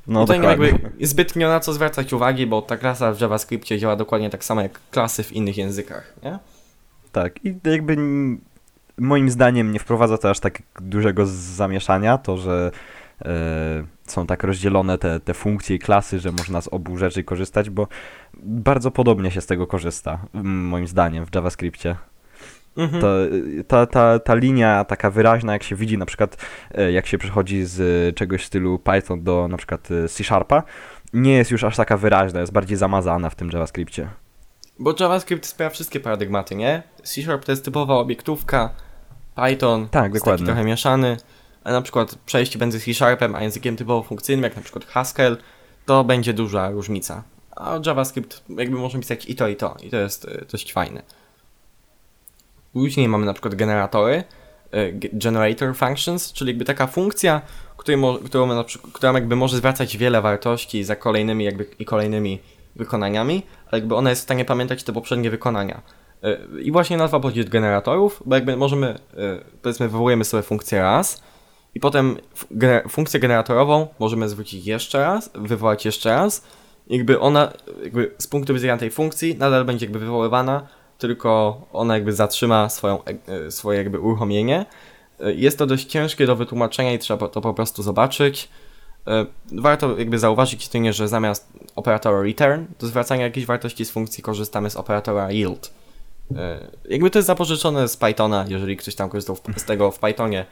[0.07, 0.67] No Tutaj dokładnie.
[0.67, 4.61] jakby zbytnio na co zwracać uwagi, bo ta klasa w JavaScriptie działa dokładnie tak samo
[4.61, 6.39] jak klasy w innych językach, nie?
[7.13, 7.97] Tak, i jakby
[8.99, 12.71] moim zdaniem nie wprowadza to aż tak dużego zamieszania, to że
[13.25, 13.31] e,
[14.07, 17.89] są tak rozdzielone te, te funkcje i klasy, że można z obu rzeczy korzystać, bo
[18.43, 21.97] bardzo podobnie się z tego korzysta, moim zdaniem, w JavaScriptie.
[22.77, 23.03] Mhm.
[23.03, 23.17] To,
[23.69, 26.37] ta, ta, ta linia taka wyraźna, jak się widzi na przykład,
[26.75, 30.25] e, jak się przechodzi z e, czegoś w stylu Python do na przykład e, C
[30.25, 30.63] Sharpa,
[31.13, 34.09] nie jest już aż taka wyraźna, jest bardziej zamazana w tym JavaScriptie.
[34.79, 36.83] Bo JavaScript wspiera wszystkie paradygmaty, nie?
[37.03, 38.71] C Sharp to jest typowa obiektówka,
[39.35, 40.47] Python Tak, jest taki dokładnie.
[40.47, 41.17] trochę mieszany,
[41.65, 45.37] a na przykład przejście między C Sharpem a językiem typowo funkcyjnym, jak na przykład Haskell,
[45.87, 47.23] to będzie duża różnica.
[47.57, 51.03] A JavaScript jakby może pisać i to, i to, i to jest dość fajne.
[52.73, 54.25] Później mamy na przykład generatory,
[54.73, 57.43] ge- generator functions, czyli jakby taka funkcja,
[57.77, 62.39] której którą na przykład, która jakby może zwracać wiele wartości za kolejnymi jakby i kolejnymi
[62.77, 65.83] wykonaniami, ale jakby ona jest w stanie pamiętać te poprzednie wykonania.
[66.25, 70.83] Y, I właśnie nazwa pochodzi od generatorów, bo jakby możemy, y, powiedzmy, wywołujemy sobie funkcję
[70.83, 71.23] raz
[71.75, 72.17] i potem
[72.89, 76.45] funkcję generatorową możemy zwrócić jeszcze raz, wywołać jeszcze raz.
[76.87, 77.53] Jakby ona,
[77.83, 80.67] jakby z punktu widzenia tej funkcji nadal będzie jakby wywoływana,
[81.01, 84.67] tylko ona jakby zatrzyma swoją, e- e, swoje jakby uruchomienie.
[85.27, 88.49] Y, Jest to dość ciężkie do wytłumaczenia i trzeba to po prostu zobaczyć.
[89.07, 94.23] E, Warto jakby zauważyć jedynie, że zamiast operatora return do zwracania jakiejś wartości z funkcji
[94.23, 95.71] korzystamy z operatora yield.
[96.37, 100.47] E, Jakby to jest zapożyczone z Pythona, jeżeli ktoś tam korzystał z tego w Pythonie,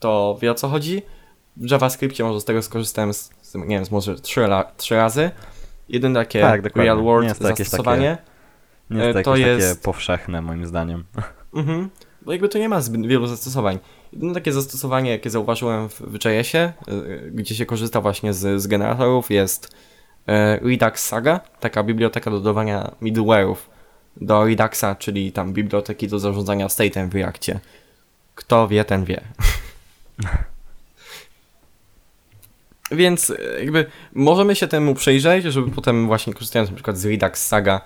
[0.00, 1.02] to wie o co chodzi.
[1.56, 5.30] W JavaScriptie może z tego skorzystałem z, nie wiem, może trzy, la, trzy razy.
[5.88, 8.18] Jeden takie Tak, real world zastosowanie.
[8.90, 11.04] Nie jest E, to, to jakieś jest- takie powszechne moim zdaniem.
[11.54, 11.90] Mhm.
[12.22, 13.78] Bo jakby to nie ma zbyt wielu zastosowań.
[14.12, 18.66] Jedyne takie zastosowanie, jakie zauważyłem w, w JS-ie, y, gdzie się korzysta właśnie z, z
[18.66, 19.74] generatorów, jest
[20.26, 23.56] e, Redux Saga, taka biblioteka do dodawania middleware'ów
[24.16, 27.60] do Reduxa, czyli tam biblioteki do zarządzania state'em w Reactie.
[28.34, 29.20] Kto wie, ten wie.
[32.90, 37.46] Więc e, jakby możemy się temu przyjrzeć, żeby potem właśnie korzystając na przykład z Redux
[37.46, 37.80] Saga e,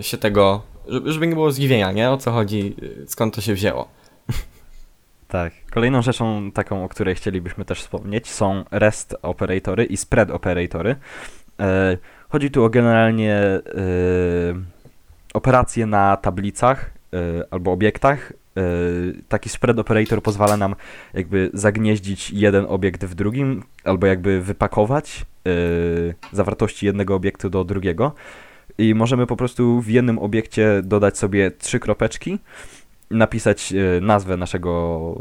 [0.00, 0.62] się tego,
[1.04, 2.10] żeby, nie było zdziwienia, nie?
[2.10, 3.88] O co chodzi, e, skąd to się wzięło.
[5.28, 5.52] Tak.
[5.70, 10.96] Kolejną rzeczą taką, o której chcielibyśmy też wspomnieć, są REST operatory i spread operatory.
[11.60, 11.98] E,
[12.28, 13.60] chodzi tu o generalnie e,
[15.34, 17.18] operacje na tablicach e,
[17.50, 18.32] albo obiektach.
[19.28, 20.74] Taki spread operator pozwala nam
[21.14, 25.26] jakby zagnieździć jeden obiekt w drugim, albo jakby wypakować
[26.32, 28.12] zawartości jednego obiektu do drugiego.
[28.78, 32.38] I możemy po prostu w jednym obiekcie dodać sobie trzy kropeczki,
[33.10, 35.14] napisać e, nazwę naszego,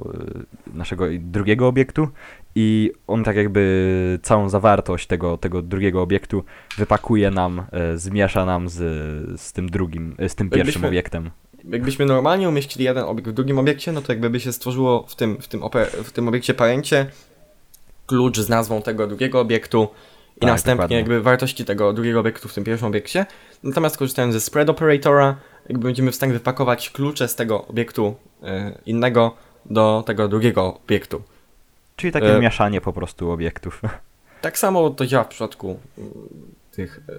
[0.73, 2.07] e, naszego drugiego obiektu
[2.55, 6.43] i on tak jakby całą zawartość tego, tego drugiego obiektu
[6.77, 8.81] wypakuje nam, e, zmiesza nam z,
[9.41, 11.31] z tym drugim, z tym pierwszym Jakbyśmy- obiektem.
[11.69, 15.15] Jakbyśmy normalnie umieścili jeden obiekt w drugim obiekcie, no to jakby by się stworzyło w
[15.15, 15.61] tym, w tym,
[16.03, 17.05] w tym obiekcie parencie
[18.05, 19.87] klucz z nazwą tego drugiego obiektu
[20.37, 20.97] i Tak, następnie dokładnie.
[20.97, 23.25] jakby wartości tego drugiego obiektu w tym pierwszym obiekcie.
[23.63, 25.35] Natomiast korzystając ze spread operatora,
[25.69, 31.23] jakby będziemy w stanie wypakować klucze z tego obiektu e, innego do tego drugiego obiektu.
[31.95, 33.81] Czyli takie E, mieszanie po prostu obiektów.
[34.41, 36.11] Tak samo to działa w przypadku mm,
[36.71, 37.13] tych e,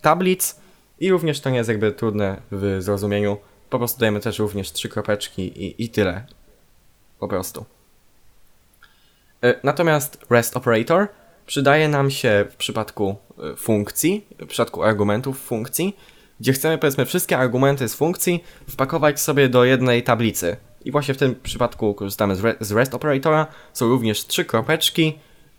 [0.00, 0.56] tablic
[1.00, 3.36] i również to nie jest jakby trudne w zrozumieniu.
[3.70, 6.24] Po prostu dajemy też również trzy kropeczki i, i tyle.
[7.18, 7.64] Po prostu.
[9.62, 11.08] Natomiast REST operator
[11.52, 13.16] przydaje nam się w przypadku
[13.52, 15.96] e, funkcji, w przypadku argumentów funkcji,
[16.40, 20.56] gdzie chcemy powiedzmy wszystkie argumenty z funkcji wpakować sobie do jednej tablicy.
[20.84, 23.46] I właśnie w tym przypadku korzystamy z, re- z REST operatora.
[23.72, 25.18] Są również trzy kropeczki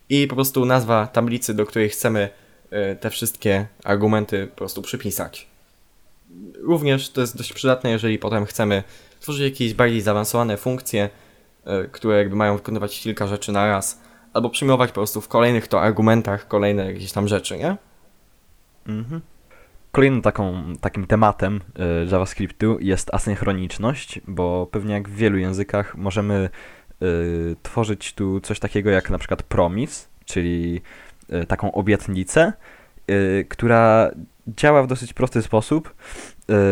[0.09, 2.29] i po prostu nazwa tablicy, do której chcemy
[2.69, 5.47] e, te wszystkie argumenty po prostu przypisać.
[6.61, 8.83] Również to jest dość przydatne, jeżeli potem chcemy
[9.19, 11.09] tworzyć jakieś bardziej zaawansowane funkcje,
[11.65, 13.99] e, które jakby mają wykonywać kilka rzeczy na raz,
[14.33, 17.77] albo przyjmować po prostu w kolejnych to argumentach kolejne jakieś tam rzeczy, nie?
[18.87, 19.21] Mhm.
[19.91, 21.61] Kolejnym taką, takim tematem
[22.05, 26.49] y, JavaScriptu jest asynchroniczność, bo pewnie jak w wielu językach możemy
[27.01, 30.81] y, tworzyć tu coś takiego jak na przykład promise, czyli
[31.33, 32.53] y, taką obietnicę,
[33.11, 34.11] y, która
[34.47, 35.95] działa w dosyć prosty sposób.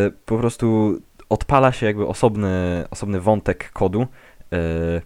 [0.07, 0.99] Y, po prostu
[1.30, 4.01] odpala się jakby osobny, osobny wątek kodu,
[4.53, 5.01] y,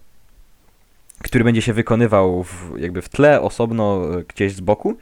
[1.26, 4.98] który będzie się wykonywał w, jakby w tle, osobno, y, gdzieś z boku,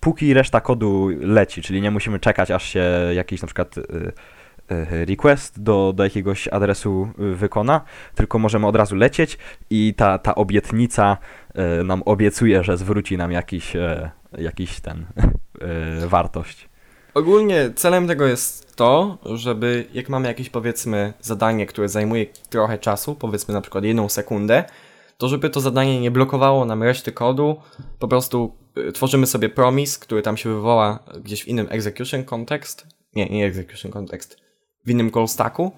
[0.00, 3.82] póki reszta kodu leci, czyli nie musimy czekać, aż się jakiś na przykład y,
[4.72, 7.80] y, request do, do jakiegoś adresu wykona,
[8.14, 9.38] tylko możemy od razu lecieć
[9.70, 11.16] i ta, ta obietnica
[11.84, 13.72] nam obiecuje, że zwróci nam jakiś,
[14.38, 15.06] jakiś ten
[16.06, 16.68] wartość.
[17.14, 23.14] Ogólnie celem tego jest to, żeby jak mamy jakieś powiedzmy zadanie, które zajmuje trochę czasu,
[23.14, 24.64] powiedzmy na przykład jedną sekundę,
[25.18, 27.56] to żeby to zadanie nie blokowało nam reszty kodu,
[27.98, 28.56] po prostu
[28.88, 33.46] y, tworzymy sobie promise, który tam się wywoła gdzieś w innym execution context, nie, nie
[33.46, 34.36] execution context,
[34.86, 35.72] w innym call stacku,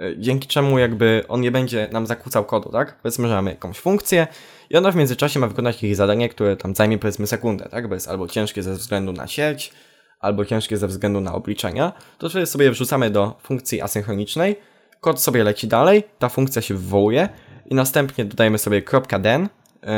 [0.00, 3.02] y, dzięki czemu jakby on nie będzie nam zakłócał kodu, tak?
[3.02, 4.26] Powiedzmy, że mamy jakąś funkcję
[4.70, 7.88] i ona w międzyczasie ma wykonać jakieś zadanie, które tam zajmie powiedzmy sekundę, tak?
[7.88, 9.72] Bo jest albo ciężkie ze względu na sieć,
[10.20, 14.56] albo ciężkie ze względu na obliczenia, to sobie wrzucamy do funkcji asynchronicznej,
[15.00, 17.28] kod sobie leci dalej, ta funkcja się wywołuje
[17.70, 18.82] i następnie dodajemy sobie
[19.20, 19.88] .den yy,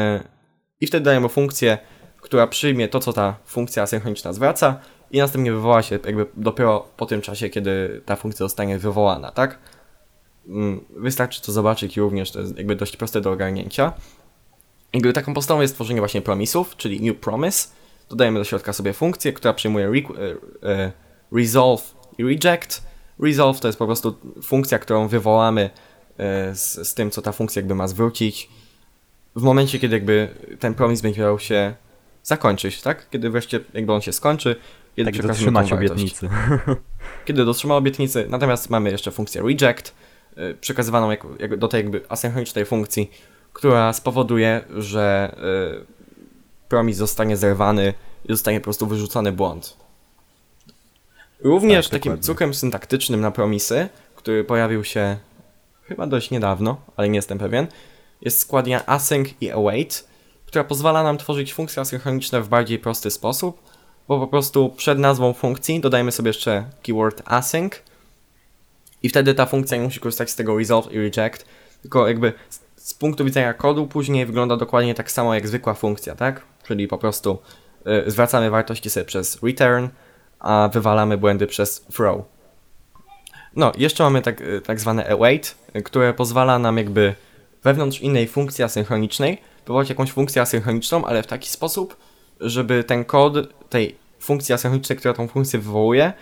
[0.81, 1.79] i wtedy dajemy funkcję,
[2.21, 7.07] która przyjmie to, co ta funkcja asynchroniczna zwraca i następnie wywoła się jakby dopiero po
[7.07, 9.59] tym czasie, kiedy ta funkcja zostanie wywołana, tak?
[10.47, 13.93] Yy, wystarczy to zobaczyć i również to jest jakby dość proste do ogarnięcia.
[14.93, 17.69] Jakby taką podstawą jest tworzenie właśnie promisów, czyli new promise,
[18.09, 20.01] dodajemy do środka sobie funkcję, która przyjmuje re
[20.63, 20.93] e,
[21.33, 22.83] resolve i reject.
[23.23, 25.90] Resolve to jest po prostu funkcja, którą wywołamy e,
[26.55, 28.49] z, z tym, co ta funkcja jakby ma zwrócić.
[29.37, 31.75] W momencie, kiedy jakby ten promise będzie miał się
[32.23, 33.11] zakończyć, tak?
[33.11, 34.57] Kiedy wreszcie jakby on się skończy,
[34.97, 36.29] kiedy Tak dotrzymać obietnicy.
[37.27, 39.95] Kiedy dotrzyma obietnicy, natomiast mamy jeszcze funkcję reject,
[40.39, 43.11] y, przekazywaną jak, jak, do tej jakby asynchronicznej funkcji,
[43.53, 45.37] która spowoduje, że
[45.83, 45.87] y,
[46.69, 47.95] promis zostanie zerwany
[48.25, 49.77] i zostanie po prostu wyrzucony błąd.
[51.41, 52.27] Również Tak, takim dokładnie.
[52.27, 55.17] cukrem syntaktycznym na promisy, który pojawił się
[55.91, 57.67] chyba dość niedawno, ale nie jestem pewien,
[58.21, 60.09] jest składnia async i await,
[60.47, 63.63] która pozwala nam tworzyć funkcje asynchroniczne w bardziej prosty sposób,
[64.09, 67.73] bo po prostu przed nazwą funkcji dodajemy sobie jeszcze keyword async
[69.03, 71.47] i wtedy ta funkcja nie musi korzystać z tego resolve i reject,
[71.83, 72.33] tylko jakby
[72.77, 76.43] z, punktu widzenia kodu później wygląda dokładnie tak samo jak zwykła funkcja, tak?
[76.67, 77.39] Czyli po prostu
[78.07, 79.89] y, zwracamy wartości sobie przez return,
[80.39, 82.23] a wywalamy błędy przez throw.
[83.57, 87.15] No, jeszcze mamy tak, y, tak zwane await, y, które pozwala nam jakby
[87.63, 91.97] wewnątrz innej funkcji asynchronicznej wywołać jakąś funkcję asynchroniczną, ale w taki sposób,
[92.41, 93.35] żeby ten kod
[93.69, 96.13] tej funkcji asynchronicznej, która tą funkcję wywołuje,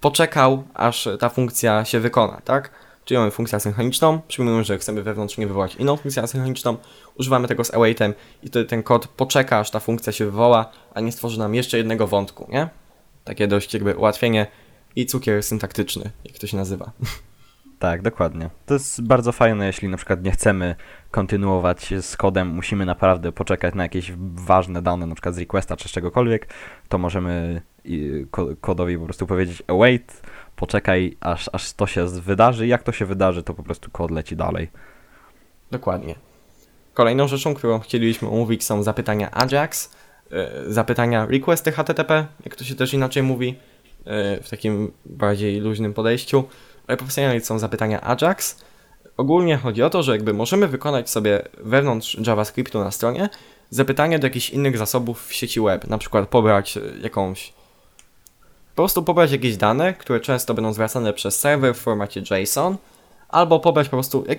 [0.00, 2.70] poczekał, aż ta funkcja się wykona, tak?
[3.04, 6.76] Czyli mamy funkcję asynchroniczną, przyjmujemy, że chcemy wewnętrznie wywołać inną funkcję asynchroniczną,
[7.18, 11.00] używamy tego z awaitem i wtedy ten kod poczeka, aż ta funkcja się wywoła, a
[11.00, 12.68] nie stworzy nam jeszcze jednego wątku, nie?
[13.24, 14.46] Takie dość jakby ułatwienie
[14.96, 16.92] i cukier syntaktyczny, jak to się nazywa.
[17.78, 18.50] Tak, dokładnie.
[18.66, 20.74] To jest bardzo fajne, jeśli na przykład nie chcemy
[21.10, 25.88] kontynuować z kodem, musimy naprawdę poczekać na jakieś ważne dane, na przykład z requesta czy
[25.88, 26.48] z czegokolwiek,
[26.88, 27.62] to możemy
[28.60, 30.22] kodowi po prostu powiedzieć await,
[30.56, 32.66] poczekaj aż, aż to się wydarzy.
[32.66, 34.68] Jak to się wydarzy, to po prostu kod leci dalej.
[35.70, 36.14] Dokładnie.
[36.94, 39.90] Kolejną rzeczą, którą chcielibyśmy omówić są zapytania AJAX,
[40.32, 43.56] e, zapytania requesty HTTP, jak to się też inaczej mówi,
[44.42, 46.44] w takim bardziej luźnym podejściu,
[46.86, 48.56] ale profesjonalnie są zapytania AJAX.
[49.16, 53.28] Ogólnie chodzi o to, że jakby możemy wykonać sobie wewnątrz JavaScriptu na stronie
[53.70, 57.52] zapytanie do jakichś innych zasobów w sieci web, na przykład pobrać e, jakąś
[58.70, 62.76] po prostu pobrać jakieś dane, które często będą zwracane przez serwer w formacie JSON,
[63.28, 64.38] albo pobrać po prostu jak,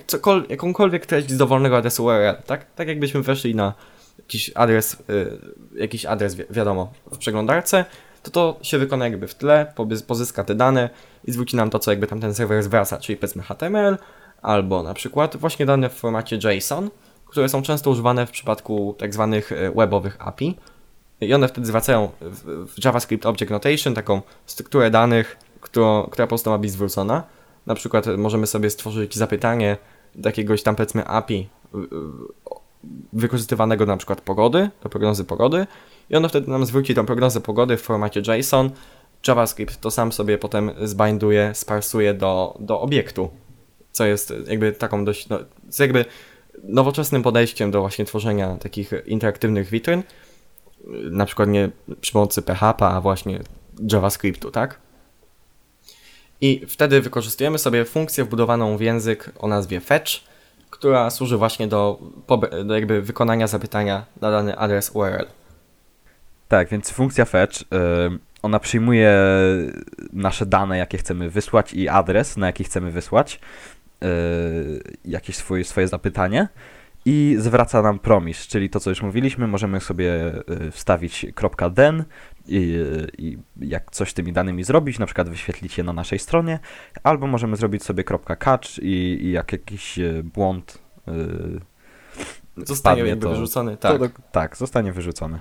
[0.49, 2.73] jakąkolwiek treść z dowolnego adresu URL, tak?
[2.75, 3.73] Tak jakbyśmy weszli na
[4.19, 5.37] jakiś adres, y,
[5.75, 7.85] jakiś adres, wi- wiadomo, w przeglądarce,
[8.23, 9.73] to to się wykona jakby w tle,
[10.07, 10.89] pozyska te dane
[11.25, 13.97] i zwróci nam to, co jakby tam ten serwer zwraca, czyli powiedzmy HTML,
[14.41, 16.89] albo na przykład właśnie dane w formacie JSON,
[17.25, 20.57] które są często używane w przypadku tak zwanych y, webowych API.
[21.21, 26.49] I one wtedy zwracają w, JavaScript Object Notation taką strukturę danych, którą, która po prostu
[26.49, 27.23] ma być zwrócona.
[27.65, 29.77] Na przykład możemy sobie stworzyć zapytanie
[30.15, 31.49] do jakiegoś tam powiedzmy API
[33.13, 35.67] wykorzystywanego na przykład pogody, do prognozy pogody
[36.09, 38.69] i ono wtedy nam zwróci tą prognozę pogody w formacie JSON.
[39.27, 43.29] JavaScript to sam sobie potem zbinduje, sparsuje do, do obiektu,
[43.91, 45.39] co jest jakby taką dość, no,
[45.79, 46.05] jakby
[46.63, 50.03] nowoczesnym podejściem do właśnie tworzenia takich interaktywnych witryn,
[51.11, 51.69] na przykład nie
[52.01, 53.39] przy pomocy PHP, a właśnie
[53.91, 54.79] JavaScriptu, tak?
[56.41, 60.11] I wtedy wykorzystujemy sobie funkcję wbudowaną w język o nazwie fetch,
[60.69, 61.99] która służy właśnie do,
[62.65, 65.25] do jakby wykonania zapytania na dany adres URL.
[66.53, 67.65] Tak, więc funkcja fetch, y,
[68.41, 69.13] ona przyjmuje
[70.13, 73.39] nasze dane, jakie chcemy wysłać i adres, na jaki chcemy wysłać
[74.03, 74.07] y,
[75.05, 76.47] jakieś swoje, swoje zapytanie
[77.05, 80.33] i zwraca nam promise, czyli to, co już mówiliśmy, możemy sobie
[80.67, 81.25] y, wstawić
[81.71, 82.03] .den
[82.47, 82.77] i,
[83.17, 86.59] i jak coś z tymi danymi zrobić, na przykład wyświetlić je na naszej stronie,
[87.03, 88.03] albo możemy zrobić sobie
[88.39, 91.13] .catch i, i jak jakiś błąd y,
[92.57, 93.99] Zostanie wpadnie, jakby to- wyrzucony, to tak.
[93.99, 95.39] do, tak, zostanie wyrzucony.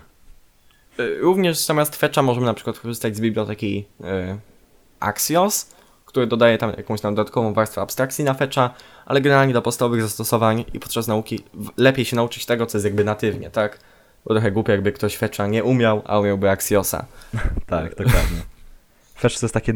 [1.02, 4.04] Y, Również zamiast fetcha możemy na przykład korzystać z biblioteki y,
[5.00, 5.70] Axios,
[6.06, 8.70] który dodaje tam jakąś tam dodatkową warstwę abstrakcji na fetcha,
[9.06, 11.44] ale generalnie do podstawowych zastosowań i podczas nauki
[11.76, 13.78] lepiej się nauczyć tego, co jest jakby natywnie, tak?
[14.24, 17.06] Bo trochę głupio, jakby ktoś fetcha nie umiał, a umiałby Axiosa.
[17.66, 18.42] Tak, dokładnie.
[19.18, 19.72] Fetch to jest taki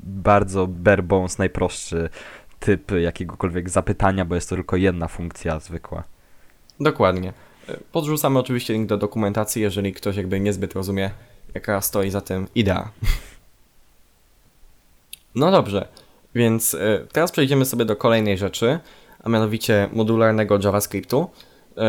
[0.00, 2.08] bardzo bare bones, najprostszy
[2.60, 6.04] typ jakiegokolwiek zapytania, bo jest to tylko jedna funkcja zwykła.
[6.80, 7.32] Dokładnie.
[7.92, 11.10] Podrzucamy oczywiście link do dokumentacji, jeżeli ktoś jakby niezbyt rozumie,
[11.54, 12.90] jaka stoi za tym idea.
[15.34, 15.88] No dobrze,
[16.34, 18.78] więc y, teraz przejdziemy sobie do kolejnej rzeczy,
[19.24, 21.30] a mianowicie modularnego JavaScriptu.
[21.70, 21.80] Y,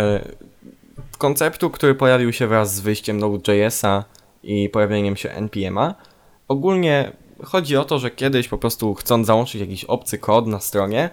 [1.18, 4.04] konceptu, który pojawił się wraz z wyjściem Node.jsa
[4.44, 5.94] i pojawieniem się NPM'a.
[6.48, 7.12] Ogólnie
[7.44, 11.10] chodzi o to, że kiedyś po prostu chcąc załączyć jakiś obcy kod na stronie,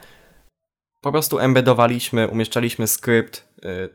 [1.00, 3.88] po prostu embedowaliśmy, umieszczaliśmy skrypt y,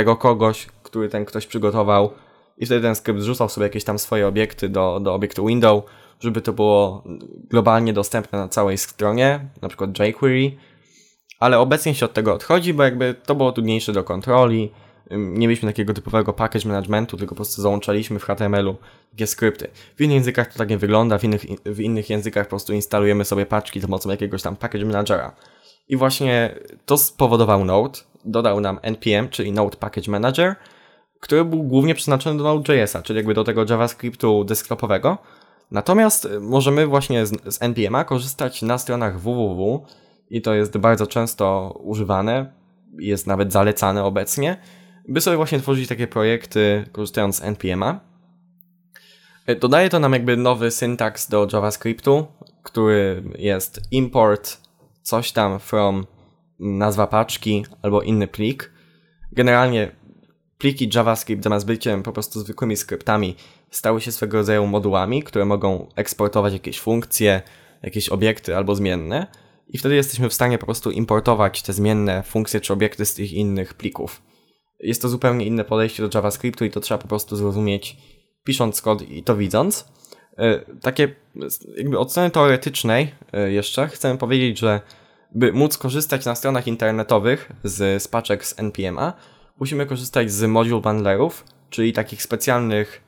[0.00, 2.10] tego kogoś, który ten ktoś przygotował
[2.58, 5.84] i wtedy ten skrypt rzucał sobie jakieś tam swoje obiekty do, do obiektu window,
[6.20, 7.04] żeby to było
[7.50, 10.56] globalnie dostępne na całej stronie, na przykład jQuery,
[11.40, 14.70] ale obecnie się od tego odchodzi, bo jakby to było trudniejsze do kontroli,
[15.10, 18.76] nie mieliśmy takiego typowego package managementu, tylko po prostu załączaliśmy w HTML-u
[19.10, 19.68] takie skrypty.
[19.96, 23.24] W innych językach to tak nie wygląda, w innych, w innych językach po prostu instalujemy
[23.24, 25.36] sobie paczki za pomocą jakiegoś tam package managera.
[25.90, 26.54] I właśnie
[26.86, 30.54] to spowodował Node, dodał nam NPM, czyli Node Package Manager,
[31.20, 35.18] który był głównie przeznaczony do Node.jsa, czyli jakby do tego JavaScriptu desktopowego.
[35.70, 39.84] Natomiast możemy właśnie z, z NPM'a korzystać na stronach www
[40.30, 42.52] i to jest bardzo często używane,
[42.98, 44.56] jest nawet zalecane obecnie,
[45.08, 47.98] by sobie właśnie tworzyć takie projekty korzystając z NPM'a.
[49.48, 52.26] Y, Dodaje to nam jakby nowy syntaks do JavaScriptu,
[52.62, 54.69] który jest import
[55.10, 56.06] coś tam from
[56.58, 58.72] nazwa paczki albo inny plik.
[59.32, 59.96] Generalnie
[60.58, 63.36] pliki JavaScript zamiast byciem po prostu zwykłymi skryptami
[63.70, 67.42] stały się swego rodzaju modułami, które mogą eksportować jakieś funkcje,
[67.82, 69.26] jakieś obiekty albo zmienne
[69.68, 73.32] i wtedy jesteśmy w stanie po prostu importować te zmienne funkcje czy obiekty z tych
[73.32, 74.22] innych plików.
[74.80, 77.96] Jest to zupełnie inne podejście do JavaScriptu i to trzeba po prostu zrozumieć
[78.44, 79.88] pisząc kod i to widząc.
[80.38, 81.14] E, Takie
[81.76, 84.80] jakby od strony teoretycznej e, jeszcze chcę powiedzieć, że
[85.34, 89.12] by móc korzystać na stronach internetowych z, z paczek z NPM'a,
[89.60, 93.02] musimy korzystać z module bundlerów, czyli takich specjalnych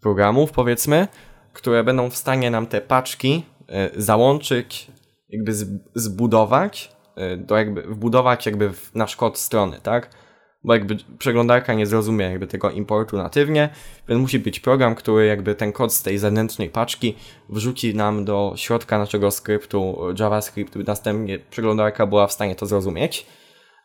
[0.00, 1.08] programów, powiedzmy,
[1.52, 4.90] które będą w stanie nam te paczki e, załączyć,
[5.28, 5.52] jakby
[5.94, 10.23] zbudować, e, do jakby, wbudować jakby w nasz kod strony, tak?
[10.64, 13.68] Bo jakby przeglądarka nie zrozumie jakby tego importu natywnie,
[14.08, 17.14] więc musi być program, który jakby ten kod z tej zewnętrznej paczki
[17.48, 23.26] wrzuci nam do środka naszego skryptu JavaScript, by następnie przeglądarka była w stanie to zrozumieć.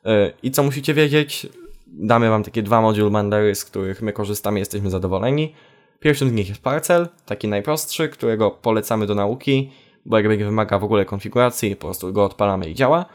[0.05, 1.47] Yy, I co musicie wiedzieć?
[1.87, 5.55] Damy wam takie dwa module bundlery, z których my korzystamy, jesteśmy zadowoleni.
[5.99, 9.71] Pierwszym z nich jest Parcel, taki najprostszy, którego polecamy do nauki,
[10.05, 13.05] bo jakby nie wymaga w ogóle konfiguracji, po prostu go odpalamy i działa.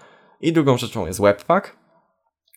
[0.41, 1.84] I drugą rzeczą jest Webpack.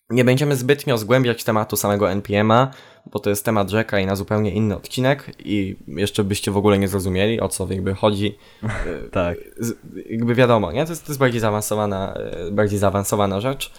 [0.09, 2.67] Nie będziemy zbytnio zgłębiać tematu samego NPM'a,
[3.05, 6.79] bo to jest temat rzeka i na zupełnie inny odcinek i jeszcze byście w ogóle
[6.79, 8.37] nie zrozumieli, o co jakby chodzi.
[9.11, 9.37] Tak.
[10.09, 10.85] Jakby wiadomo, nie?
[10.85, 13.73] To jest, to jest bardziej zaawansowana, e, bardziej zaawansowana rzecz,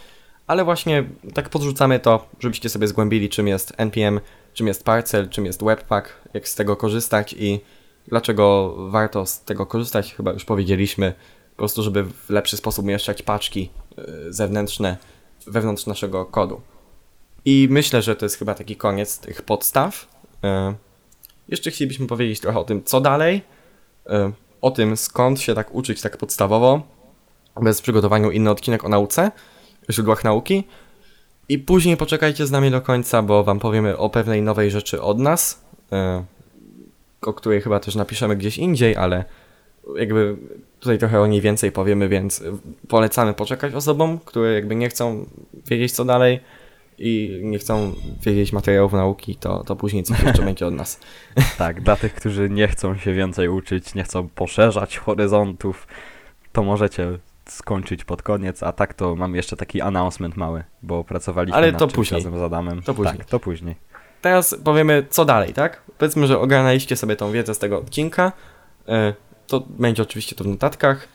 [0.47, 1.05] ale właśnie
[1.35, 4.20] tak podrzucamy to, żebyście sobie zgłębili, czym jest NPM,
[4.55, 7.61] czym jest Parcel, czym jest Webpack, jak z tego korzystać i
[8.09, 11.12] dlaczego warto z tego korzystać, chyba już powiedzieliśmy,
[11.51, 14.03] po prostu, żeby w lepszy sposób umieszczać paczki e,
[14.33, 14.97] zewnętrzne
[15.51, 16.61] wewnątrz naszego kodu.
[17.44, 20.09] I myślę, że to jest chyba taki koniec tych podstaw.
[20.44, 20.74] E,
[21.49, 23.42] Jeszcze chcielibyśmy powiedzieć trochę o tym, co dalej,
[24.07, 26.82] e, o tym, skąd się tak uczyć tak podstawowo,
[27.62, 29.30] bez przygotowania inny odcinek o nauce,
[29.90, 30.64] źródłach nauki.
[31.49, 35.18] I później poczekajcie z nami do końca, bo wam powiemy o pewnej nowej rzeczy od
[35.18, 35.61] nas,
[35.92, 36.24] e,
[37.22, 39.24] o której chyba też napiszemy gdzieś indziej, ale
[39.96, 40.36] jakby
[40.81, 42.43] tutaj trochę o niej więcej powiemy, więc
[42.89, 45.26] polecamy poczekać osobom, które jakby nie chcą
[45.66, 46.41] wiedzieć co dalej
[46.99, 51.01] i nie chcą wiedzieć materiałów nauki, to, to później coś jeszcze będzie od nas.
[51.59, 55.87] Tak, dla tych, którzy nie chcą się więcej uczyć, nie chcą poszerzać horyzontów,
[56.53, 57.18] to możecie
[57.49, 61.89] skończyć pod koniec, a tak to mam jeszcze taki announcement mały, bo pracowaliśmy Ale to
[61.89, 62.20] później.
[62.20, 62.83] razem z Adamem.
[62.83, 63.16] To później.
[63.16, 63.74] Tak, to później.
[64.22, 65.83] Teraz powiemy, co dalej, tak?
[65.99, 68.33] Powiedzmy, że ogarnęliście sobie tą wiedzę z tego odcinka.
[69.49, 71.09] To będzie oczywiście to w notatkach.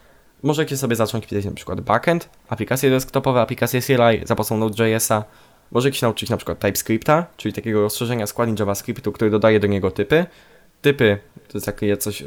[0.43, 5.23] Możecie sobie zacząć pisać na przykład backend, aplikacje desktopowe, aplikacje CLI za pomocą Node.jsa.
[5.71, 9.91] Możecie się nauczyć na przykład TypeScripta, czyli takiego rozszerzenia składni JavaScriptu, który dodaje do niego
[9.91, 10.25] typy.
[10.81, 11.17] Typy
[11.47, 12.23] to jest takie coś,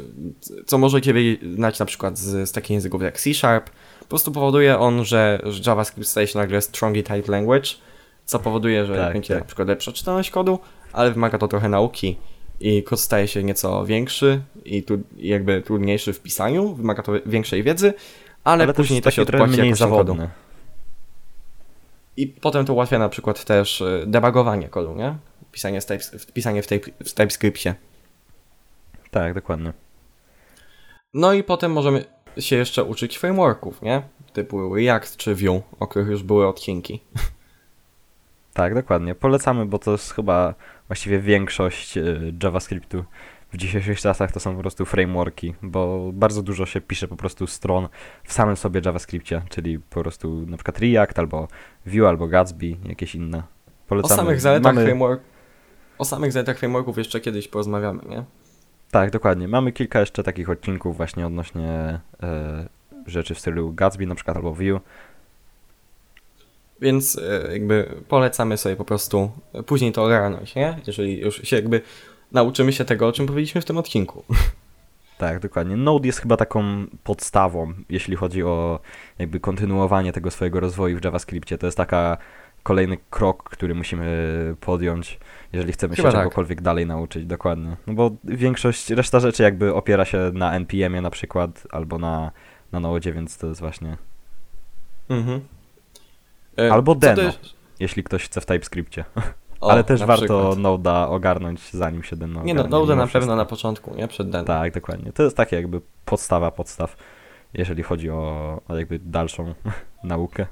[0.65, 1.13] co możecie
[1.55, 3.69] znać na przykład z, z takich języków jak C Sharp.
[3.99, 7.69] Po prostu powoduje on, że, że JavaScript staje się nagle strongly typed language,
[8.25, 9.43] co powoduje, że Tak, będzie tak.
[9.43, 10.59] na przykład lepsza czytelność kodu,
[10.93, 12.17] ale wymaga to trochę nauki
[12.59, 17.63] i kod staje się nieco większy i tu jakby trudniejszy w pisaniu, wymaga to większej
[17.63, 17.93] wiedzy,
[18.43, 20.17] ale, Ale, później to się odpłaci mniej jakością kodu.
[22.17, 25.15] I potem to ułatwia na przykład też y, debugowanie kodu, nie?
[25.51, 27.75] Pisanie, z types, pisanie w, type, w TypeScriptie.
[29.11, 29.73] Tak, dokładnie.
[31.13, 32.05] No i potem możemy
[32.39, 34.01] się jeszcze uczyć frameworków, nie?
[34.33, 37.01] Typu React czy Vue, o których już były odcinki.
[38.53, 39.15] Tak, dokładnie.
[39.15, 40.53] Polecamy, bo to jest chyba
[40.87, 43.03] właściwie większość y, JavaScriptu
[43.53, 47.47] w dzisiejszych czasach to są po prostu frameworki, bo bardzo dużo się pisze po prostu
[47.47, 47.87] stron
[48.23, 51.47] w samym sobie JavaScriptie, czyli po prostu na przykład React albo
[51.85, 53.37] Vue albo Gatsby, jakieś inne.
[53.37, 53.43] O
[53.87, 54.15] Polecamy.
[54.15, 55.21] samych zaletach Mamy, framework...
[55.97, 58.23] O samych zaletach frameworków jeszcze kiedyś porozmawiamy, nie?
[58.91, 59.47] Tak, dokładnie.
[59.47, 62.69] Mamy kilka jeszcze takich odcinków właśnie odnośnie e,
[63.05, 64.79] rzeczy w stylu Gatsby na przykład albo Vue.
[66.81, 70.79] Więc e, jakby polecamy sobie po prostu e, później to ogarnąć, nie?
[70.87, 71.81] Jeżeli już się jakby
[72.31, 74.23] nauczymy się tego, o czym powiedzieliśmy w tym odcinku.
[75.17, 75.77] Tak, dokładnie.
[75.77, 76.63] Node jest chyba taką
[77.03, 78.79] podstawą, jeśli chodzi o
[79.19, 81.57] jakby kontynuowanie tego swojego rozwoju w JavaScriptie.
[81.57, 82.17] To jest taka
[82.63, 85.19] kolejny krok, który musimy podjąć,
[85.53, 86.21] jeżeli chcemy Chyba się tak.
[86.23, 87.77] czegokolwiek dalej nauczyć, dokładnie.
[87.87, 92.31] No bo większość, reszta rzeczy jakby opiera się na NPM-ie na przykład, albo na,
[92.71, 93.97] na Node, więc to jest właśnie,
[95.09, 95.41] Mhm.
[96.59, 97.21] E, Albo Deno.
[97.21, 97.39] jest-
[97.79, 99.05] jeśli ktoś chce w TypeScriptie.
[99.61, 100.49] O, Ale też warto.
[100.55, 104.07] Node'a ogarnąć, zanim się Deno Nie no, Node na pewno na początku, nie?
[104.07, 104.43] Przed Deno.
[104.43, 105.11] Tak, dokładnie.
[105.13, 106.97] To jest takie jakby podstawa podstaw,
[107.53, 109.53] jeżeli chodzi o, o jakby dalszą
[110.03, 110.45] naukę.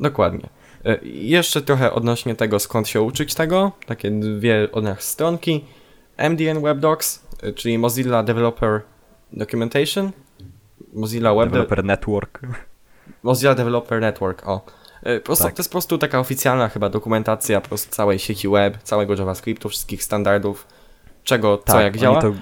[0.00, 0.48] Dokładnie.
[0.84, 3.72] E, Jeszcze trochę odnośnie tego, skąd się uczyć tego.
[3.86, 5.64] Takie dwie od nas stronki.
[6.16, 8.80] MDN Web Docs, e, czyli Mozilla Developer
[9.32, 10.10] Documentation.
[10.92, 12.40] Mozilla Web Developer Network.
[13.22, 14.60] Mozilla Developer Network, o.
[15.02, 15.54] E, Prosto, Tak.
[15.54, 19.68] To jest po prostu taka oficjalna chyba dokumentacja po prostu całej sieci web, całego JavaScriptu,
[19.68, 20.66] wszystkich standardów,
[21.24, 22.22] czego, co Tak, jak oni działa.
[22.22, 22.32] To,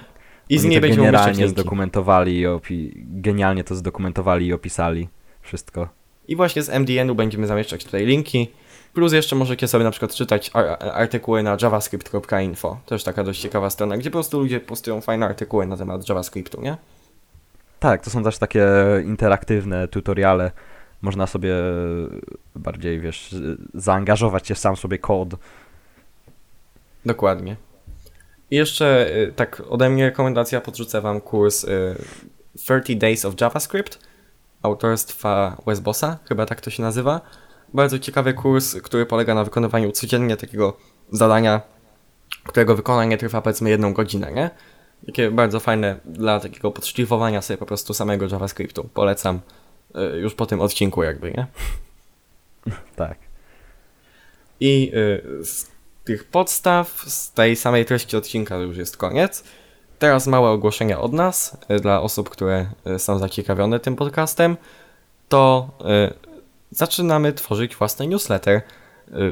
[0.49, 5.09] I z niej będziemy generalnie zdokumentowali i genialnie to zdokumentowali i opisali
[5.41, 5.87] wszystko.
[6.27, 8.51] I właśnie z MDN-u będziemy zamieszczać tutaj linki.
[8.93, 12.79] Plus jeszcze możecie sobie na przykład czytać ar- artykuły na javascript.info.
[12.85, 16.61] Też taka dość ciekawa strona, gdzie po prostu ludzie postują fajne artykuły na temat JavaScriptu,
[16.61, 16.77] nie?
[17.79, 18.65] Tak, to są też takie
[19.05, 20.51] interaktywne tutoriale.
[21.01, 21.53] Można sobie
[22.55, 23.35] bardziej, wiesz,
[23.73, 25.29] zaangażować się sam sobie kod.
[27.05, 27.55] Dokładnie.
[28.51, 31.95] I jeszcze y, tak ode mnie rekomendacja, podrzucę wam kurs y,
[32.55, 33.99] 30 Days of JavaScript
[34.61, 37.21] autorstwa Wesbossa, chyba tak to się nazywa.
[37.73, 40.77] Bardzo ciekawy kurs, który polega na wykonywaniu codziennie takiego
[41.11, 41.61] zadania,
[42.43, 44.49] którego wykonanie trwa powiedzmy jedną godzinę, nie?
[45.05, 48.89] Takie bardzo fajne dla takiego podszlifowania sobie po prostu samego JavaScriptu.
[48.93, 49.39] Polecam y,
[50.21, 51.47] już po tym odcinku jakby, nie?
[52.95, 53.17] Tak.
[54.59, 55.67] I y, z
[56.03, 59.43] tych podstaw, z tej samej treści odcinka już jest koniec.
[59.99, 62.65] Teraz małe ogłoszenia od nas, y, dla osób, które
[62.95, 64.57] y, są zaciekawione tym podcastem.
[65.29, 65.69] To
[66.71, 68.61] zaczynamy tworzyć własny newsletter.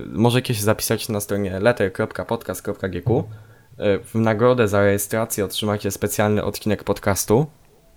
[0.05, 3.23] Możecie się zapisać na stronie letter.podcast.gq.
[3.77, 7.45] W nagrodę za rejestrację otrzymacie specjalny odcinek podcastu.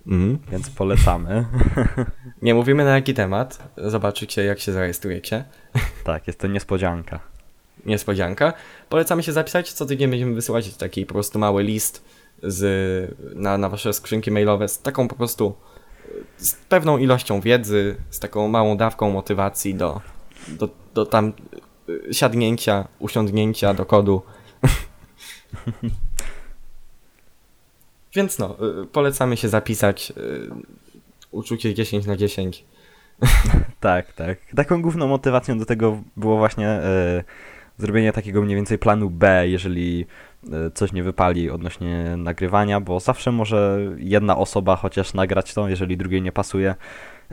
[0.07, 0.39] Mhm.
[0.51, 1.45] Więc polecamy.
[2.41, 5.43] Nie mówimy na jaki temat, zobaczycie jak się zarejestrujecie.
[6.03, 7.19] tak, jest to niespodzianka.
[7.85, 8.53] niespodzianka.
[8.89, 12.03] Polecamy się zapisać, co tydzień będziemy wysyłać taki po prostu mały list
[12.43, 15.55] z, na, na wasze skrzynki mailowe z taką po prostu
[16.37, 20.01] z pewną ilością wiedzy, z taką małą dawką motywacji do,
[20.47, 21.33] do, do tam
[21.89, 24.21] y, siadnięcia, usiądnięcia do kodu.
[28.15, 30.13] Więc no, y, polecamy się zapisać.
[30.17, 30.49] y,
[31.31, 32.65] Uczucie 10 na 10.
[33.79, 34.37] Tak, tak.
[34.55, 37.23] Taką główną motywacją do tego było właśnie e,
[37.77, 40.05] zrobienie takiego mniej więcej planu B, jeżeli
[40.53, 45.97] e, coś nie wypali odnośnie nagrywania, bo zawsze może jedna osoba chociaż nagrać to, jeżeli
[45.97, 46.75] drugiej nie pasuje.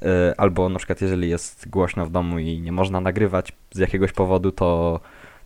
[0.03, 4.13] e, albo na przykład jeżeli jest głośno w domu i nie można nagrywać z jakiegoś
[4.13, 5.01] powodu, to,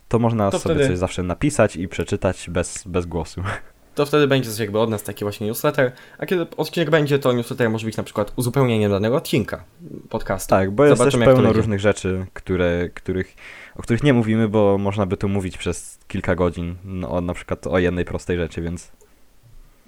[0.07, 3.43] to można To sobie wtedy- coś zawsze napisać i przeczytać bez, bez głosu.
[3.95, 7.33] To wtedy będzie coś jakby od nas taki właśnie newsletter, a kiedy odcinek będzie, to
[7.33, 9.63] newsletter może być na przykład uzupełnieniem danego odcinka
[10.09, 10.49] podcastu.
[10.49, 13.35] Tak, bo jest Zobaczymy, też pełno różnych rzeczy, które, których,
[13.75, 17.33] o których nie mówimy, bo można by tu mówić przez kilka godzin, no, o, na
[17.33, 18.91] przykład o jednej prostej rzeczy, więc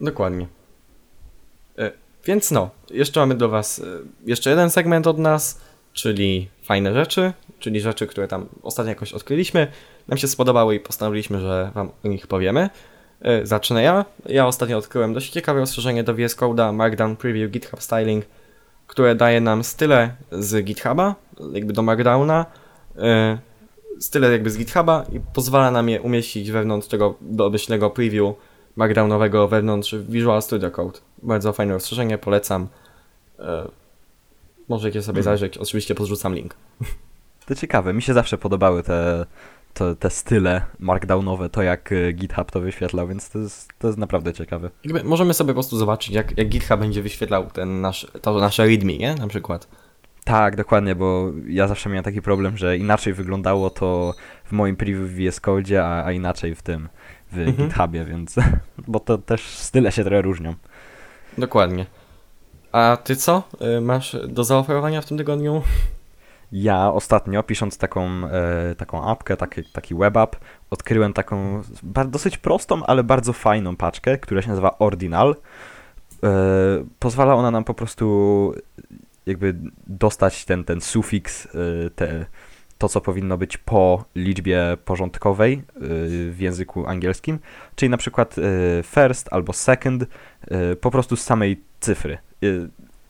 [0.01, 0.47] Dokładnie.
[1.77, 1.91] E,
[2.25, 3.83] Więc no, jeszcze mamy do Was e,
[4.25, 5.61] jeszcze jeden segment od nas,
[5.93, 9.67] czyli fajne rzeczy, czyli rzeczy, które tam ostatnio jakoś odkryliśmy,
[10.07, 12.69] nam się spodobały i postanowiliśmy, że Wam o nich powiemy.
[13.25, 14.05] E, Zacznę ja.
[14.25, 18.25] Ja ostatnio odkryłem dość ciekawe rozszerzenie do VS Code'a Markdown Preview GitHub Styling,
[18.87, 21.15] które daje nam style z GitHuba,
[21.53, 22.45] jakby do Markdowna,
[22.97, 23.37] e,
[23.99, 28.35] style jakby z GitHuba i pozwala nam je umieścić wewnątrz tego domyślnego preview
[28.75, 30.99] markdownowego wewnątrz Visual Studio Code.
[31.23, 32.67] Bardzo fajne rozszerzenie, polecam.
[33.39, 33.67] E,
[34.69, 35.23] możecie sobie Mhm.
[35.23, 36.55] zajrzeć, oczywiście podrzucam link.
[37.47, 37.93] to ciekawe.
[37.93, 39.25] Mi się zawsze podobały te,
[39.75, 43.99] to, te style markdownowe, to jak e, GitHub to wyświetlał, więc to jest, to jest
[43.99, 44.69] naprawdę ciekawe.
[44.83, 48.65] Jakby możemy sobie po prostu zobaczyć, jak, jak GitHub będzie wyświetlał ten nasz, to nasze
[48.65, 49.15] readme, nie?
[49.15, 49.67] Na przykład.
[50.23, 54.13] Tak, dokładnie, bo ja zawsze miałem taki problem, że inaczej wyglądało to
[54.45, 56.89] w moim preview w VS Code, a, a inaczej w tym,
[57.31, 57.55] w Mhm.
[57.57, 58.35] GitHubie, więc,
[58.87, 60.53] bo to też style się trochę różnią.
[61.37, 61.85] Dokładnie.
[62.71, 63.43] A ty co?
[63.59, 65.61] E, masz do zaoferowania w tym tygodniu?
[66.51, 70.35] Ja ostatnio, pisząc taką, e, taką apkę, taki, taki web app,
[70.69, 71.61] odkryłem taką
[72.07, 75.35] dosyć prostą, ale bardzo fajną paczkę, która się nazywa Ordinal.
[76.23, 76.29] E,
[76.99, 78.53] pozwala ona nam po prostu
[79.25, 79.55] jakby
[79.87, 81.49] dostać ten, ten sufiks, e,
[81.89, 82.25] te,
[82.77, 85.63] to co powinno być po liczbie porządkowej
[86.31, 87.39] w języku angielskim,
[87.75, 88.35] czyli na przykład
[88.83, 90.05] first albo second,
[90.81, 92.17] po prostu z samej cyfry.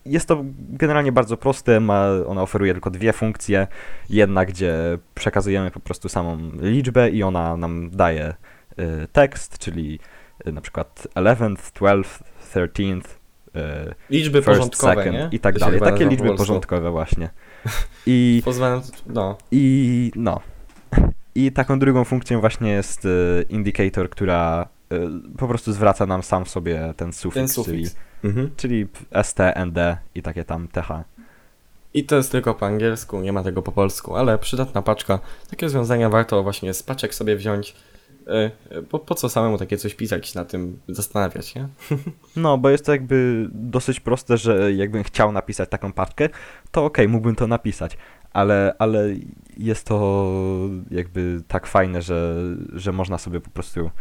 [0.06, 3.68] Jest to generalnie bardzo proste, ma, ona oferuje tylko dwie funkcje.
[4.10, 4.74] Jedna, gdzie
[5.16, 8.34] przekazujemy po prostu samą liczbę i ona nam daje
[8.80, 10.00] y, tekst, czyli
[10.48, 15.30] y, na przykład 11th, 12th, 13th, y, Liczby first, porządkowe, second nie?
[15.32, 15.80] i tak dalej.
[15.80, 16.46] Takie po liczby polsku.
[16.46, 17.30] porządkowe właśnie.
[18.06, 19.38] I, Pozwalam, no.
[19.52, 20.40] I no.
[21.36, 24.98] I taką drugą funkcją właśnie jest y, indicator, która y,
[25.38, 28.06] po prostu zwraca nam sam w sobie ten sufiks, Ten czyli, sufiks.
[28.26, 28.52] Mhm.
[28.58, 28.88] czyli
[29.24, 31.04] ST, ND i takie tam TH.
[31.94, 35.20] I to jest tylko po angielsku, nie ma tego po polsku, ale przydatna paczka.
[35.50, 37.76] Takie rozwiązania warto właśnie z paczek sobie wziąć.
[38.28, 41.68] E, e, Po, po co samemu takie coś pisać, na tym zastanawiać, nie?
[42.36, 46.30] No, bo jest to jakby dosyć proste, że jakbym chciał napisać taką paczkę,
[46.72, 47.98] to okej, mógłbym to napisać,
[48.34, 49.08] ale, ale
[49.58, 50.26] jest to
[50.92, 52.36] jakby tak fajne, że,
[52.74, 53.92] że można sobie po prostu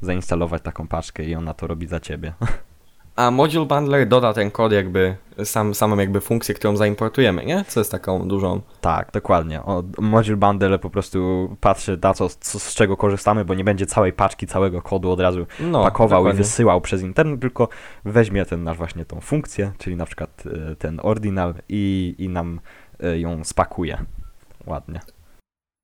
[0.00, 2.32] zainstalować taką paczkę i ona to robi za ciebie.
[3.16, 7.64] A Module Bundler doda ten kod jakby, sam, samą jakby funkcję, którą zaimportujemy, nie?
[7.68, 8.60] Co jest taką dużą...
[8.80, 9.62] tak, dokładnie.
[9.62, 13.86] O, Module Bundle po prostu patrzy na co, co, z czego korzystamy, bo nie będzie
[13.86, 16.38] całej paczki, całego kodu od razu No, pakował i dokładnie.
[16.44, 17.68] wysyłał przez internet, tylko
[18.04, 22.60] weźmie ten nasz właśnie tą funkcję, czyli na przykład e, ten ordinal i, i nam
[23.00, 24.04] e, ją spakuje.
[24.66, 25.00] Ładnie.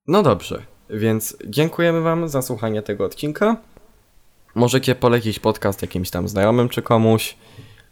[0.06, 3.56] No dobrze, więc dziękujemy Wam za słuchanie tego odcinka.
[4.54, 7.36] Możecie polecić podcast jakimś tam znajomym czy komuś.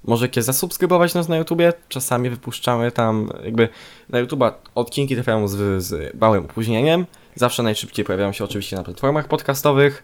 [0.04, 1.72] Możecie zasubskrybować nas na YouTubie.
[1.88, 3.68] Czasami wypuszczamy tam, jakby
[4.08, 7.06] na YouTube'a odcinki trafiają z, z małym opóźnieniem.
[7.34, 10.02] Zawsze najszybciej pojawiają się oczywiście na platformach podcastowych.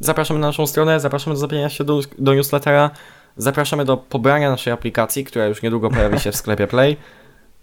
[0.00, 2.90] Zapraszamy na naszą stronę, zapraszamy do zapienia się do, do newslettera.
[3.36, 6.96] Zapraszamy do pobrania naszej aplikacji, która już niedługo pojawi się w sklepie Play.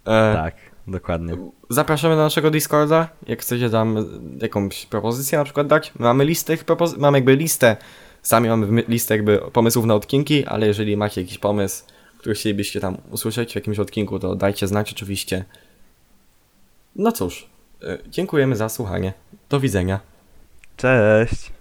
[0.07, 0.55] E, Tak,
[0.87, 1.37] dokładnie.
[1.69, 4.05] Zapraszamy do naszego Discorda, jak chcecie tam
[4.41, 5.91] jakąś propozycję na przykład dać.
[5.99, 7.77] Mamy listę propozy- mamy jakby listę,
[8.29, 11.83] sami mamy my- listę jakby pomysłów na odcinki, ale jeżeli macie jakiś pomysł,
[12.17, 15.45] który chcielibyście tam usłyszeć w jakimś odcinku, to dajcie znać oczywiście.
[16.95, 17.49] No cóż,
[17.83, 19.13] y, dziękujemy za słuchanie.
[19.49, 19.99] Do widzenia.
[20.77, 21.58] Cześć!